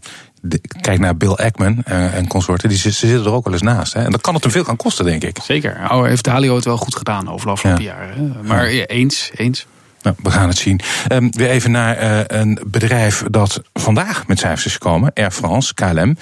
kijk 0.82 1.00
naar 1.00 1.18
Bill 1.18 1.32
Ackman 1.32 1.84
eh, 1.86 2.16
en 2.16 2.28
consorten, 2.28 2.70
die 2.70 2.78
zitten 2.78 3.26
er 3.26 3.32
ook 3.32 3.44
wel 3.44 3.54
eens 3.54 3.62
naast. 3.62 3.94
Hè? 3.94 4.04
En 4.04 4.12
dat 4.12 4.22
kan 4.22 4.34
het 4.34 4.44
hem 4.44 4.52
veel 4.52 4.64
gaan 4.64 4.76
kosten, 4.76 5.06
denk 5.06 5.24
ik. 5.24 5.38
Zeker. 5.44 5.78
Nou, 5.80 6.08
heeft 6.08 6.24
Dalio 6.24 6.56
het 6.56 6.66
wel 6.66 6.78
goed 6.78 6.96
gedaan 6.96 7.30
over 7.30 7.46
de 7.46 7.52
afgelopen 7.52 7.84
jaren. 7.84 8.38
Maar 8.44 8.66
eens, 8.66 9.32
eens. 9.36 9.68
Nou, 10.02 10.16
we 10.24 10.32
gaan 10.32 10.48
het 10.48 10.58
zien. 10.58 10.80
Um, 11.12 11.32
weer 11.32 11.50
even 11.50 11.72
naar 11.72 12.04
uh, 12.04 12.20
een 12.40 12.60
bedrijf 12.66 13.24
dat 13.30 13.62
vandaag 13.74 14.28
met 14.28 14.40
cijfers 14.40 14.66
is 14.66 14.74
gekomen, 14.74 15.12
Air 15.14 15.32
France, 15.32 15.74
KLM. 15.74 16.18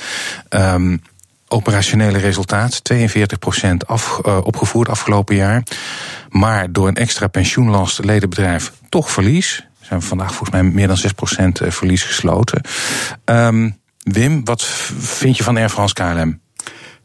Um, 0.50 1.02
operationele 1.48 2.18
resultaat, 2.18 2.82
42% 2.94 3.86
af, 3.86 4.20
uh, 4.26 4.38
opgevoerd 4.44 4.90
afgelopen 4.90 5.36
jaar. 5.36 5.64
Maar 6.30 6.72
door 6.72 6.88
een 6.88 6.96
extra 6.96 7.28
pensioenlast 7.28 8.04
ledenbedrijf 8.04 8.72
toch 8.90 9.12
verlies. 9.12 9.68
Zijn 9.82 10.00
we 10.00 10.06
vandaag 10.06 10.30
volgens 10.30 10.50
mij 10.50 10.64
meer 10.64 10.88
dan 10.88 10.98
6% 10.98 11.62
eh, 11.62 11.72
verlies 11.72 12.04
gesloten. 12.04 12.62
Um, 13.26 13.78
Wim, 14.04 14.46
wat 14.46 14.64
vind 15.00 15.38
je 15.38 15.44
van 15.44 15.58
Air 15.58 15.70
France 15.70 15.94
KLM? 15.94 16.40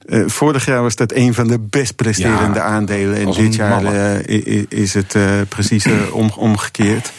Uh, 0.07 0.29
vorig 0.29 0.65
jaar 0.65 0.83
was 0.83 0.97
dat 0.97 1.13
een 1.13 1.35
van 1.35 1.49
de 1.49 1.59
best 1.59 1.97
presterende 1.97 2.59
Ja, 2.59 2.65
aandelen. 2.65 3.17
En 3.17 3.33
dit 3.33 3.55
jaar 3.55 3.85
eh, 3.85 4.65
is 4.69 4.95
het 4.95 5.15
eh, 5.15 5.41
precies 5.49 5.85
eh, 5.85 6.15
om, 6.15 6.31
omgekeerd. 6.37 7.13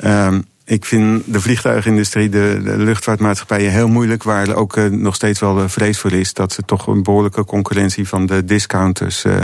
Ehm, 0.00 0.40
ik 0.68 0.84
vind 0.84 1.22
de 1.26 1.40
vliegtuigindustrie, 1.40 2.28
de, 2.28 2.60
de 2.64 2.76
luchtvaartmaatschappijen 2.76 3.70
heel 3.70 3.88
moeilijk. 3.88 4.22
Waar 4.22 4.54
ook 4.54 4.76
eh, 4.76 4.84
nog 4.84 5.14
steeds 5.14 5.40
wel 5.40 5.58
eh, 5.58 5.68
vrees 5.68 5.98
voor 5.98 6.12
is. 6.12 6.32
Dat 6.32 6.52
ze 6.52 6.62
toch 6.66 6.86
een 6.86 7.02
behoorlijke 7.02 7.44
concurrentie 7.44 8.08
van 8.08 8.26
de 8.26 8.44
discounters 8.44 9.24
eh, 9.24 9.38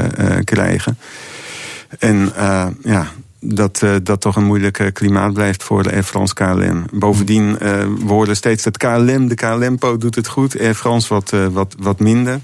krijgen. 0.44 0.98
En 1.98 2.32
ja, 2.82 3.06
dat 3.40 3.82
dat 4.02 4.20
toch 4.20 4.36
een 4.36 4.44
moeilijk 4.44 4.90
klimaat 4.92 5.32
blijft 5.32 5.62
voor 5.62 5.82
de 5.82 5.92
Air 5.92 6.02
France 6.02 6.34
KLM. 6.34 6.84
Bovendien 6.92 7.58
we 7.58 8.04
horen 8.06 8.36
steeds 8.36 8.62
dat 8.62 8.76
KLM, 8.76 9.28
de 9.28 9.34
KLM-po 9.34 9.96
doet 9.96 10.14
het 10.14 10.28
goed. 10.28 10.60
Air 10.60 10.74
France 10.74 11.14
wat, 11.14 11.32
wat, 11.52 11.74
wat 11.78 12.00
minder. 12.00 12.40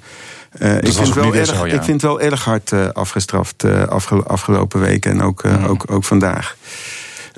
Ik, 0.80 0.92
vind 0.92 1.14
wel 1.14 1.34
erg, 1.34 1.46
zo, 1.46 1.66
ja. 1.66 1.74
ik 1.74 1.82
vind 1.82 2.02
het 2.02 2.10
wel 2.10 2.20
erg 2.20 2.44
hard 2.44 2.72
afgestraft 2.92 3.64
afge- 3.88 4.22
afgelopen 4.22 4.80
weken 4.80 5.10
en 5.10 5.22
ook, 5.22 5.44
ook, 5.66 5.84
ook 5.90 6.04
vandaag. 6.04 6.56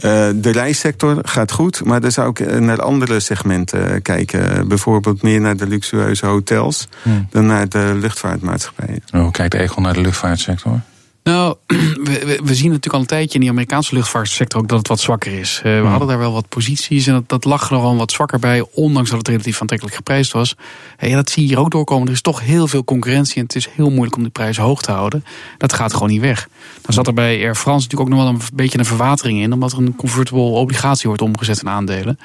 Eh, 0.02 0.28
de 0.34 0.50
reissector 0.50 1.18
gaat 1.22 1.52
goed, 1.52 1.84
maar 1.84 2.00
dan 2.00 2.12
zou 2.12 2.30
ik 2.30 2.40
eh, 2.40 2.58
naar 2.58 2.82
andere 2.82 3.20
segmenten 3.20 3.94
eh, 3.94 4.02
kijken. 4.02 4.68
Bijvoorbeeld 4.68 5.22
meer 5.22 5.40
naar 5.40 5.56
de 5.56 5.66
luxueuze 5.66 6.26
hotels 6.26 6.88
dan 7.30 7.46
naar 7.46 7.68
de 7.68 7.96
luchtvaartmaatschappijen. 8.00 9.02
Hoe 9.10 9.30
kijkt 9.30 9.54
Egon 9.54 9.82
naar 9.82 9.92
de 9.92 10.00
luchtvaartsector? 10.00 10.80
Nou, 11.22 11.56
we, 11.66 12.54
zien 12.54 12.66
natuurlijk 12.66 12.94
al 12.94 13.00
een 13.00 13.06
tijdje 13.06 13.34
in 13.34 13.40
die 13.40 13.50
Amerikaanse 13.50 13.94
luchtvaartsector 13.94 14.60
ook 14.60 14.68
dat 14.68 14.78
het 14.78 14.88
wat 14.88 15.00
zwakker 15.00 15.32
is. 15.32 15.60
Eh, 15.64 15.80
we 15.80 15.86
hadden 15.86 16.08
daar 16.08 16.18
wel 16.18 16.32
wat 16.32 16.48
posities 16.48 17.06
en 17.06 17.12
dat, 17.12 17.28
dat 17.28 17.44
lag 17.44 17.60
er 17.60 17.66
gewoon 17.66 17.96
wat 17.96 18.12
zwakker 18.12 18.38
bij, 18.38 18.66
ondanks 18.72 19.10
dat 19.10 19.18
het 19.18 19.28
relatief 19.28 19.60
aantrekkelijk 19.60 19.96
geprijsd 19.96 20.32
was. 20.32 20.54
Ja, 20.98 21.14
dat 21.14 21.30
zie 21.30 21.42
je 21.42 21.48
hier 21.48 21.58
ook 21.58 21.70
doorkomen. 21.70 22.06
Er 22.06 22.12
is 22.12 22.20
toch 22.20 22.40
heel 22.40 22.68
veel 22.68 22.84
concurrentie 22.84 23.36
en 23.36 23.42
het 23.42 23.54
is 23.54 23.68
heel 23.74 23.90
moeilijk 23.90 24.16
om 24.16 24.22
die 24.22 24.30
prijzen 24.30 24.62
hoog 24.62 24.82
te 24.82 24.90
houden. 24.90 25.24
Dat 25.58 25.72
gaat 25.72 25.92
gewoon 25.92 26.08
niet 26.08 26.20
weg. 26.20 26.48
Dan 26.80 26.94
zat 26.94 27.06
er 27.06 27.14
bij 27.14 27.44
Air 27.44 27.56
France 27.56 27.88
natuurlijk 27.88 28.10
ook 28.10 28.16
nog 28.16 28.24
wel 28.24 28.34
een 28.34 28.48
beetje 28.54 28.78
een 28.78 28.84
verwatering 28.84 29.40
in, 29.40 29.52
omdat 29.52 29.72
er 29.72 29.78
een 29.78 29.96
convertible 29.96 30.40
obligatie 30.40 31.06
wordt 31.06 31.22
omgezet 31.22 31.60
in 31.60 31.68
aandelen. 31.68 32.18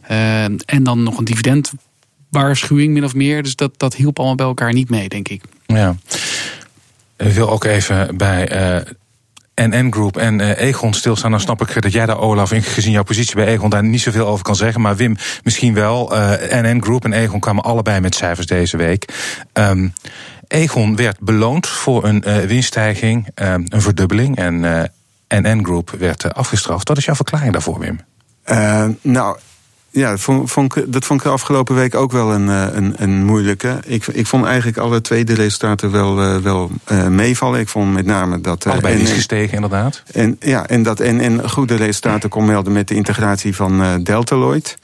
Eh, 0.00 0.44
en 0.44 0.82
dan 0.82 1.02
nog 1.02 1.18
een 1.18 1.24
dividendwaarschuwing, 1.24 2.92
min 2.92 3.04
of 3.04 3.14
meer. 3.14 3.42
Dus 3.42 3.56
dat, 3.56 3.72
dat 3.76 3.94
hielp 3.94 4.18
allemaal 4.18 4.36
bij 4.36 4.46
elkaar 4.46 4.72
niet 4.72 4.90
mee, 4.90 5.08
denk 5.08 5.28
ik. 5.28 5.42
Ja. 5.66 5.96
Wil 7.30 7.50
ook 7.50 7.64
even 7.64 8.16
bij 8.16 8.48
eh, 8.48 8.80
NN 9.54 9.92
Group 9.92 10.16
en 10.16 10.40
eh, 10.40 10.66
Egon 10.68 10.94
stilstaan. 10.94 11.30
Dan 11.30 11.40
snap 11.40 11.60
ik 11.60 11.82
dat 11.82 11.92
jij 11.92 12.06
daar, 12.06 12.18
Olaf, 12.18 12.52
in- 12.52 12.62
gezien 12.62 12.92
jouw 12.92 13.02
positie 13.02 13.34
bij 13.34 13.46
Egon, 13.46 13.70
daar 13.70 13.84
niet 13.84 14.00
zoveel 14.00 14.26
over 14.26 14.44
kan 14.44 14.56
zeggen. 14.56 14.80
Maar 14.80 14.96
Wim, 14.96 15.16
misschien 15.42 15.74
wel. 15.74 16.16
Eh, 16.16 16.60
NN 16.62 16.82
Group 16.82 17.04
en 17.04 17.12
Egon 17.12 17.40
kwamen 17.40 17.64
allebei 17.64 18.00
met 18.00 18.14
cijfers 18.14 18.46
deze 18.46 18.76
week. 18.76 19.04
Ehm, 19.52 19.88
Egon 20.48 20.96
werd 20.96 21.20
beloond 21.20 21.66
voor 21.66 22.04
een 22.04 22.22
eh, 22.22 22.36
winststijging, 22.36 23.28
een 23.34 23.80
verdubbeling. 23.82 24.36
En 24.36 24.64
eh, 25.28 25.38
NN 25.40 25.64
Group 25.64 25.90
werd 25.98 26.24
eh, 26.24 26.30
afgestraft. 26.30 26.88
Wat 26.88 26.96
is 26.96 27.04
jouw 27.04 27.14
verklaring 27.14 27.52
daarvoor, 27.52 27.78
Wim? 27.78 28.00
Eh, 28.42 28.84
nou, 29.02 29.38
ja, 29.92 30.10
dat 30.10 30.20
vond, 30.20 30.50
vond 30.50 30.76
ik, 30.76 30.92
dat 30.92 31.04
vond 31.04 31.20
ik 31.20 31.26
de 31.26 31.32
afgelopen 31.32 31.74
week 31.74 31.94
ook 31.94 32.12
wel 32.12 32.32
een, 32.32 32.48
eh, 32.48 32.66
een, 32.70 32.94
een 32.96 33.24
moeilijke. 33.24 33.80
Ik, 33.84 34.06
ik 34.06 34.26
vond 34.26 34.44
eigenlijk 34.44 34.76
alle 34.76 35.00
twee 35.00 35.24
de 35.24 35.34
resultaten 35.34 35.90
wel, 35.90 36.20
eh, 36.20 36.36
wel 36.36 36.70
eh, 36.84 37.06
meevallen. 37.06 37.60
Ik 37.60 37.68
vond 37.68 37.92
met 37.92 38.06
name 38.06 38.40
dat... 38.40 38.66
Allebei 38.66 38.94
NN 38.94 38.98
winst 38.98 39.12
gestegen, 39.12 39.54
inderdaad. 39.54 40.02
En, 40.12 40.36
ja, 40.40 40.66
en 40.66 40.82
dat 40.82 40.98
NN 40.98 41.48
goede 41.48 41.74
resultaten 41.74 42.28
kon 42.28 42.44
melden 42.44 42.72
met 42.72 42.88
de 42.88 42.94
integratie 42.94 43.54
van 43.54 43.82
eh 43.82 43.94
Deltaloid. 44.02 44.78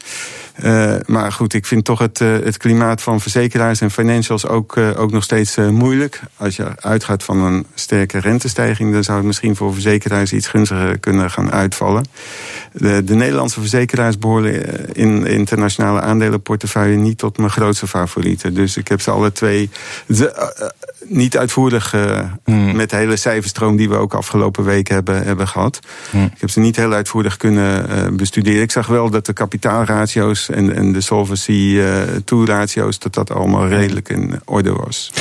Eh, 0.58 0.94
maar 1.06 1.32
goed, 1.32 1.54
ik 1.54 1.66
vind 1.66 1.84
toch 1.84 1.98
het, 1.98 2.20
eh, 2.20 2.32
het 2.32 2.56
klimaat 2.56 3.02
van 3.02 3.20
verzekeraars 3.20 3.80
en 3.80 3.90
financials 3.90 4.46
ook, 4.46 4.76
eh, 4.76 5.00
ook 5.00 5.10
nog 5.10 5.22
steeds 5.22 5.56
moeilijk. 5.56 6.20
Als 6.36 6.56
je 6.56 6.66
uitgaat 6.80 7.22
van 7.22 7.42
een 7.42 7.66
sterke 7.74 8.18
rentestijging, 8.18 8.92
dan 8.92 9.04
zou 9.04 9.16
het 9.16 9.26
misschien 9.26 9.56
voor 9.56 9.72
verzekeraars 9.72 10.32
iets 10.32 10.46
gunstiger 10.46 10.98
kunnen 10.98 11.30
gaan 11.30 11.50
uitvallen. 11.50 12.04
De, 12.72 13.04
de 13.04 13.14
Nederlandse 13.14 13.60
verzekeraars 13.60 14.18
behoren 14.18 14.66
eh, 14.66 15.02
in 15.04 15.20
de 15.20 15.30
internationale 15.30 16.00
aandelenportefeuille 16.00 16.96
niet 16.96 17.18
tot 17.18 17.38
mijn 17.38 17.50
grootste 17.50 17.86
favorieten. 17.86 18.54
Dus 18.54 18.76
ik 18.76 18.88
heb 18.88 19.00
ze 19.00 19.10
alle 19.10 19.32
twee 19.32 19.70
eh, 20.06 20.26
niet 21.08 21.36
uitvoerig 21.36 21.94
eh, 21.94 22.24
met 22.72 22.90
de 22.90 22.96
hele 22.96 23.16
cijferstroom 23.16 23.76
die 23.76 23.88
we 23.88 23.96
ook 23.96 24.14
afgelopen 24.14 24.64
week 24.64 24.88
hebben, 24.88 25.22
hebben 25.22 25.48
gehad. 25.48 25.80
Ik 26.12 26.40
heb 26.40 26.50
ze 26.50 26.60
niet 26.60 26.76
heel 26.76 26.92
uitvoerig 26.92 27.36
kunnen 27.36 27.88
eh, 27.88 28.12
bestuderen. 28.12 28.62
Ik 28.62 28.70
zag 28.70 28.86
wel 28.86 29.10
dat 29.10 29.26
de 29.26 29.32
kapitaalratio's 29.32 30.48
en, 30.48 30.74
en 30.74 30.92
de 30.92 31.00
solvency 31.00 31.78
eh 31.78 32.02
2 32.24 32.44
ratio's, 32.44 32.98
dat 32.98 33.14
dat 33.14 33.30
allemaal 33.30 33.68
redelijk 33.68 34.08
in 34.08 34.40
orde 34.44 34.72
was. 34.72 35.12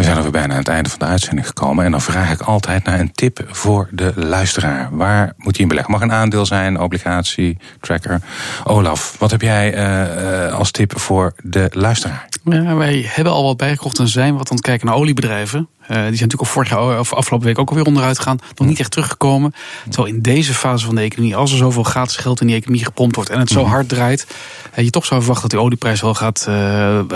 We 0.00 0.06
zijn 0.06 0.18
alweer 0.18 0.32
bijna 0.32 0.52
aan 0.52 0.58
het 0.58 0.68
einde 0.68 0.90
van 0.90 0.98
de 0.98 1.04
uitzending 1.04 1.46
gekomen. 1.46 1.84
En 1.84 1.90
dan 1.90 2.00
vraag 2.00 2.32
ik 2.32 2.40
altijd 2.40 2.84
naar 2.84 3.00
een 3.00 3.12
tip 3.12 3.44
voor 3.46 3.88
de 3.90 4.12
luisteraar. 4.16 4.88
Waar 4.92 5.32
moet 5.36 5.52
hij 5.52 5.62
in 5.62 5.68
beleggen? 5.68 5.92
Mag 5.92 6.02
een 6.02 6.12
aandeel 6.12 6.46
zijn, 6.46 6.80
obligatie, 6.80 7.58
tracker. 7.80 8.20
Olaf, 8.64 9.16
wat 9.18 9.30
heb 9.30 9.40
jij 9.40 9.74
eh, 9.74 10.46
eh, 10.46 10.54
als 10.54 10.70
tip 10.70 10.98
voor 10.98 11.32
de 11.42 11.70
luisteraar? 11.72 12.28
Ja, 12.44 12.74
wij 12.74 13.04
hebben 13.08 13.32
al 13.32 13.44
wat 13.44 13.56
bijgekocht 13.56 13.98
en 13.98 14.08
zijn 14.08 14.36
wat 14.36 14.50
aan 14.50 14.56
het 14.56 14.64
kijken 14.64 14.86
naar 14.86 14.96
oliebedrijven. 14.96 15.58
Eh, 15.58 15.86
die 15.88 15.96
zijn 15.96 16.10
natuurlijk 16.10 16.40
al 16.40 16.46
vorig 16.46 16.68
jaar 16.68 16.98
of 16.98 17.12
afgelopen 17.12 17.46
week 17.46 17.58
ook 17.58 17.68
alweer 17.68 17.84
onderuit 17.84 18.18
gegaan. 18.18 18.38
Nog 18.54 18.68
niet 18.68 18.80
echt 18.80 18.90
teruggekomen. 18.90 19.54
Terwijl 19.88 20.14
in 20.14 20.22
deze 20.22 20.54
fase 20.54 20.86
van 20.86 20.94
de 20.94 21.00
economie, 21.00 21.36
als 21.36 21.50
er 21.50 21.56
zoveel 21.56 21.82
gratis 21.82 22.16
geld 22.16 22.40
in 22.40 22.46
die 22.46 22.56
economie 22.56 22.84
gepompt 22.84 23.14
wordt 23.14 23.30
en 23.30 23.38
het 23.38 23.50
zo 23.50 23.64
hard 23.64 23.88
draait, 23.88 24.26
eh, 24.72 24.84
je 24.84 24.90
toch 24.90 25.06
zou 25.06 25.20
verwachten 25.20 25.48
dat 25.48 25.58
die 25.58 25.66
olieprijs 25.66 26.00
wel 26.00 26.14
gaat, 26.14 26.48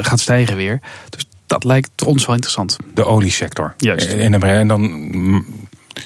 gaat 0.05 0.21
stijgen 0.21 0.57
weer. 0.57 0.81
Dus 1.09 1.27
dat 1.47 1.65
lijkt 1.65 2.05
ons 2.05 2.25
wel 2.27 2.35
interessant. 2.35 2.77
De 2.95 3.05
oliesector. 3.05 3.75
Juist. 3.77 4.11
De, 4.11 4.17
en 4.17 4.69
dan. 4.69 4.81
mm, 4.81 5.47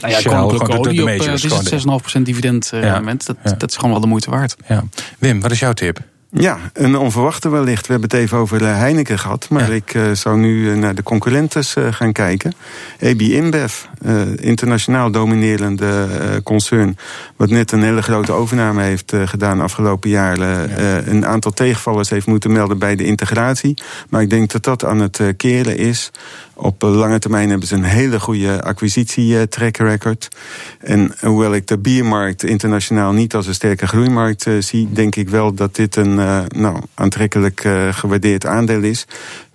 Nou 0.01 0.13
ja, 0.13 0.21
koninklijke 0.23 0.65
gewoon 0.65 0.83
de- 0.83 0.89
de 0.95 1.03
olie 1.03 1.03
op, 1.03 1.09
eh, 1.09 1.33
is 1.33 1.43
het, 1.43 1.53
gewoon 1.53 2.01
6,5% 2.01 2.23
dividend 2.27 2.71
eh, 2.73 2.83
Ja. 2.83 3.01
Dat, 3.01 3.37
ja. 3.45 3.53
dat 3.59 3.71
is 3.71 3.77
gewoon 3.77 3.91
wel 3.91 4.01
de 4.01 4.07
moeite 4.07 4.31
waard. 4.31 4.57
Ja. 4.69 4.85
Wim, 5.19 5.41
wat 5.41 5.51
is 5.51 5.59
jouw 5.59 5.73
tip? 5.73 5.99
Ja, 6.31 6.59
een 6.73 6.97
onverwachte 6.97 7.49
wellicht. 7.49 7.87
We 7.87 7.93
hebben 7.93 8.11
het 8.11 8.19
even 8.21 8.39
over 8.39 8.65
eh, 8.65 8.77
Heineken 8.79 9.19
gehad. 9.19 9.47
Maar 9.51 9.69
Ja. 9.69 9.75
ik 9.75 9.95
eh, 9.95 10.13
zou 10.13 10.39
nu 10.39 10.71
eh, 10.71 10.77
naar 10.77 10.95
de 10.95 11.03
concurrentes 11.03 11.77
gaan 11.91 12.13
kijken. 12.13 12.53
AB 13.03 13.21
InBev, 13.21 13.75
internationaal 14.37 15.11
dominerende 15.11 16.07
concern... 16.45 16.97
wat 17.37 17.51
net 17.51 17.73
een 17.73 17.83
hele 17.83 18.03
grote 18.03 18.33
overname 18.33 18.83
heeft 18.83 19.13
gedaan 19.25 19.61
afgelopen 19.61 20.11
jaar... 20.11 20.39
eh, 20.41 21.07
een 21.07 21.27
aantal 21.27 21.51
tegenvallers 21.51 22.11
heeft 22.11 22.27
moeten 22.27 22.53
melden 22.53 22.79
bij 22.79 22.97
de 22.97 23.05
integratie. 23.05 23.75
Maar 24.09 24.23
ik 24.23 24.31
denk 24.31 24.51
dat 24.53 24.65
dat 24.65 24.85
aan 24.85 25.01
het 25.01 25.21
keren 25.37 25.77
is. 25.77 26.11
Op 26.61 26.85
eh, 26.85 26.95
lange 26.95 27.19
termijn 27.19 27.49
hebben 27.49 27.69
ze 27.69 27.75
een 27.75 27.83
hele 27.83 28.21
goede 28.21 28.63
acquisitie-track 28.63 29.77
record. 29.77 30.29
En 30.81 31.13
hoewel 31.21 31.55
ik 31.55 31.67
de 31.67 31.79
biermarkt 31.79 32.45
internationaal 32.45 33.13
niet 33.13 33.35
als 33.35 33.47
een 33.47 33.55
sterke 33.55 33.87
groeimarkt 33.87 34.47
eh, 34.47 34.55
zie... 34.59 34.89
denk 34.93 35.17
ik 35.17 35.29
wel 35.29 35.55
dat 35.55 35.75
dit 35.75 35.97
een 35.97 36.19
eh, 36.19 36.43
nou, 36.49 36.83
aantrekkelijk 36.95 37.65
eh, 37.65 37.89
gewaardeerd 37.93 38.47
aandeel 38.47 38.83
is. 38.83 39.07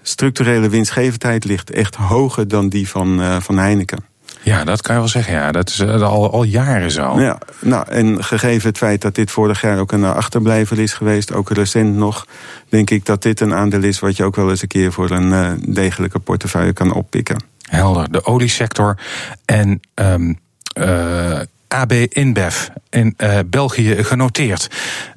Structurele 0.02 0.70
winstgevendheid 0.70 1.46
ligt 1.46 1.72
echt 1.72 1.96
hoger 1.96 2.48
dan 2.48 2.70
die 2.70 2.89
van, 2.89 3.22
eh, 3.22 3.39
van 3.39 3.58
Heineken. 3.58 4.12
Ja, 4.43 4.63
dat 4.63 4.82
kan 4.82 4.93
je 4.95 5.01
wel 5.01 5.10
zeggen. 5.10 5.34
Ja, 5.34 5.51
dat 5.51 5.69
is 5.69 5.79
eh, 5.79 6.01
al, 6.01 6.32
al 6.32 6.43
jaren 6.43 6.91
zo. 6.91 7.19
Ja, 7.19 7.38
nou, 7.60 7.89
en 7.89 8.23
gegeven 8.23 8.67
het 8.67 8.77
feit 8.77 9.01
dat 9.01 9.15
dit 9.15 9.32
vorig 9.32 9.62
jaar 9.62 9.79
ook 9.79 9.91
een 9.91 10.03
achterblijver 10.03 10.79
is 10.79 10.93
geweest, 10.93 11.34
ook 11.34 11.49
recent 11.49 11.95
nog, 11.95 12.27
denk 12.69 12.89
ik 12.89 13.06
dat 13.06 13.21
dit 13.21 13.39
een 13.39 13.53
aandeel 13.53 13.84
is 13.84 13.99
wat 13.99 14.17
je 14.17 14.23
ook 14.23 14.36
wel 14.36 14.49
eens 14.49 14.62
een 14.62 14.67
keer 14.67 14.91
voor 14.91 15.12
een 15.12 15.34
eh, 15.34 15.51
degelijke 15.73 16.19
portefeuille 16.19 16.73
kan 16.73 16.93
oppikken. 16.93 17.38
Helder. 17.69 18.12
De 18.12 18.25
oliesector 18.25 18.97
en 19.45 19.79
ehm, 19.93 20.34
eh, 20.73 21.39
AB 21.67 21.91
InBev 21.91 22.67
in 22.89 23.13
eh, 23.17 23.39
België 23.45 24.03
genoteerd. 24.03 24.67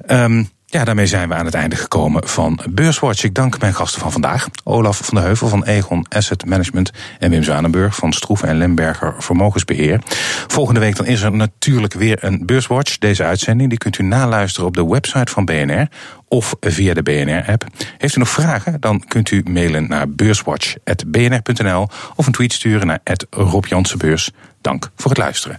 Ehm, 0.05 0.43
ja, 0.69 0.83
daarmee 0.83 1.05
zijn 1.05 1.29
we 1.29 1.35
aan 1.35 1.45
het 1.45 1.53
einde 1.53 1.75
gekomen 1.75 2.27
van 2.27 2.59
Beurswatch. 2.69 3.23
Ik 3.23 3.33
dank 3.33 3.59
mijn 3.59 3.73
gasten 3.73 4.01
van 4.01 4.11
vandaag. 4.11 4.47
Olaf 4.63 4.97
van 5.03 5.15
de 5.15 5.21
Heuvel 5.21 5.47
van 5.47 5.63
Egon 5.63 6.05
Asset 6.09 6.45
Management... 6.45 6.91
en 7.19 7.29
Wim 7.29 7.43
Zwanenburg 7.43 7.95
van 7.95 8.13
Stroeven 8.13 8.47
en 8.47 8.57
Lemberger 8.57 9.15
Vermogensbeheer. 9.17 10.01
Volgende 10.47 10.79
week 10.79 10.95
dan 10.95 11.05
is 11.05 11.21
er 11.21 11.31
natuurlijk 11.31 11.93
weer 11.93 12.23
een 12.23 12.45
Beurswatch. 12.45 12.97
Deze 12.97 13.23
uitzending 13.23 13.69
die 13.69 13.77
kunt 13.77 13.97
u 13.97 14.03
naluisteren 14.03 14.67
op 14.67 14.75
de 14.75 14.87
website 14.87 15.31
van 15.31 15.45
BNR... 15.45 15.87
of 16.27 16.55
via 16.59 16.93
de 16.93 17.03
BNR-app. 17.03 17.65
Heeft 17.97 18.15
u 18.15 18.19
nog 18.19 18.29
vragen, 18.29 18.81
dan 18.81 19.03
kunt 19.07 19.31
u 19.31 19.43
mailen 19.49 19.87
naar 19.87 20.09
beurswatch.bnr.nl... 20.09 21.87
of 22.15 22.25
een 22.25 22.31
tweet 22.31 22.53
sturen 22.53 22.87
naar 22.87 22.99
Rob 23.29 23.65
Jansenbeurs. 23.65 24.31
Dank 24.61 24.89
voor 24.95 25.09
het 25.09 25.19
luisteren. 25.19 25.55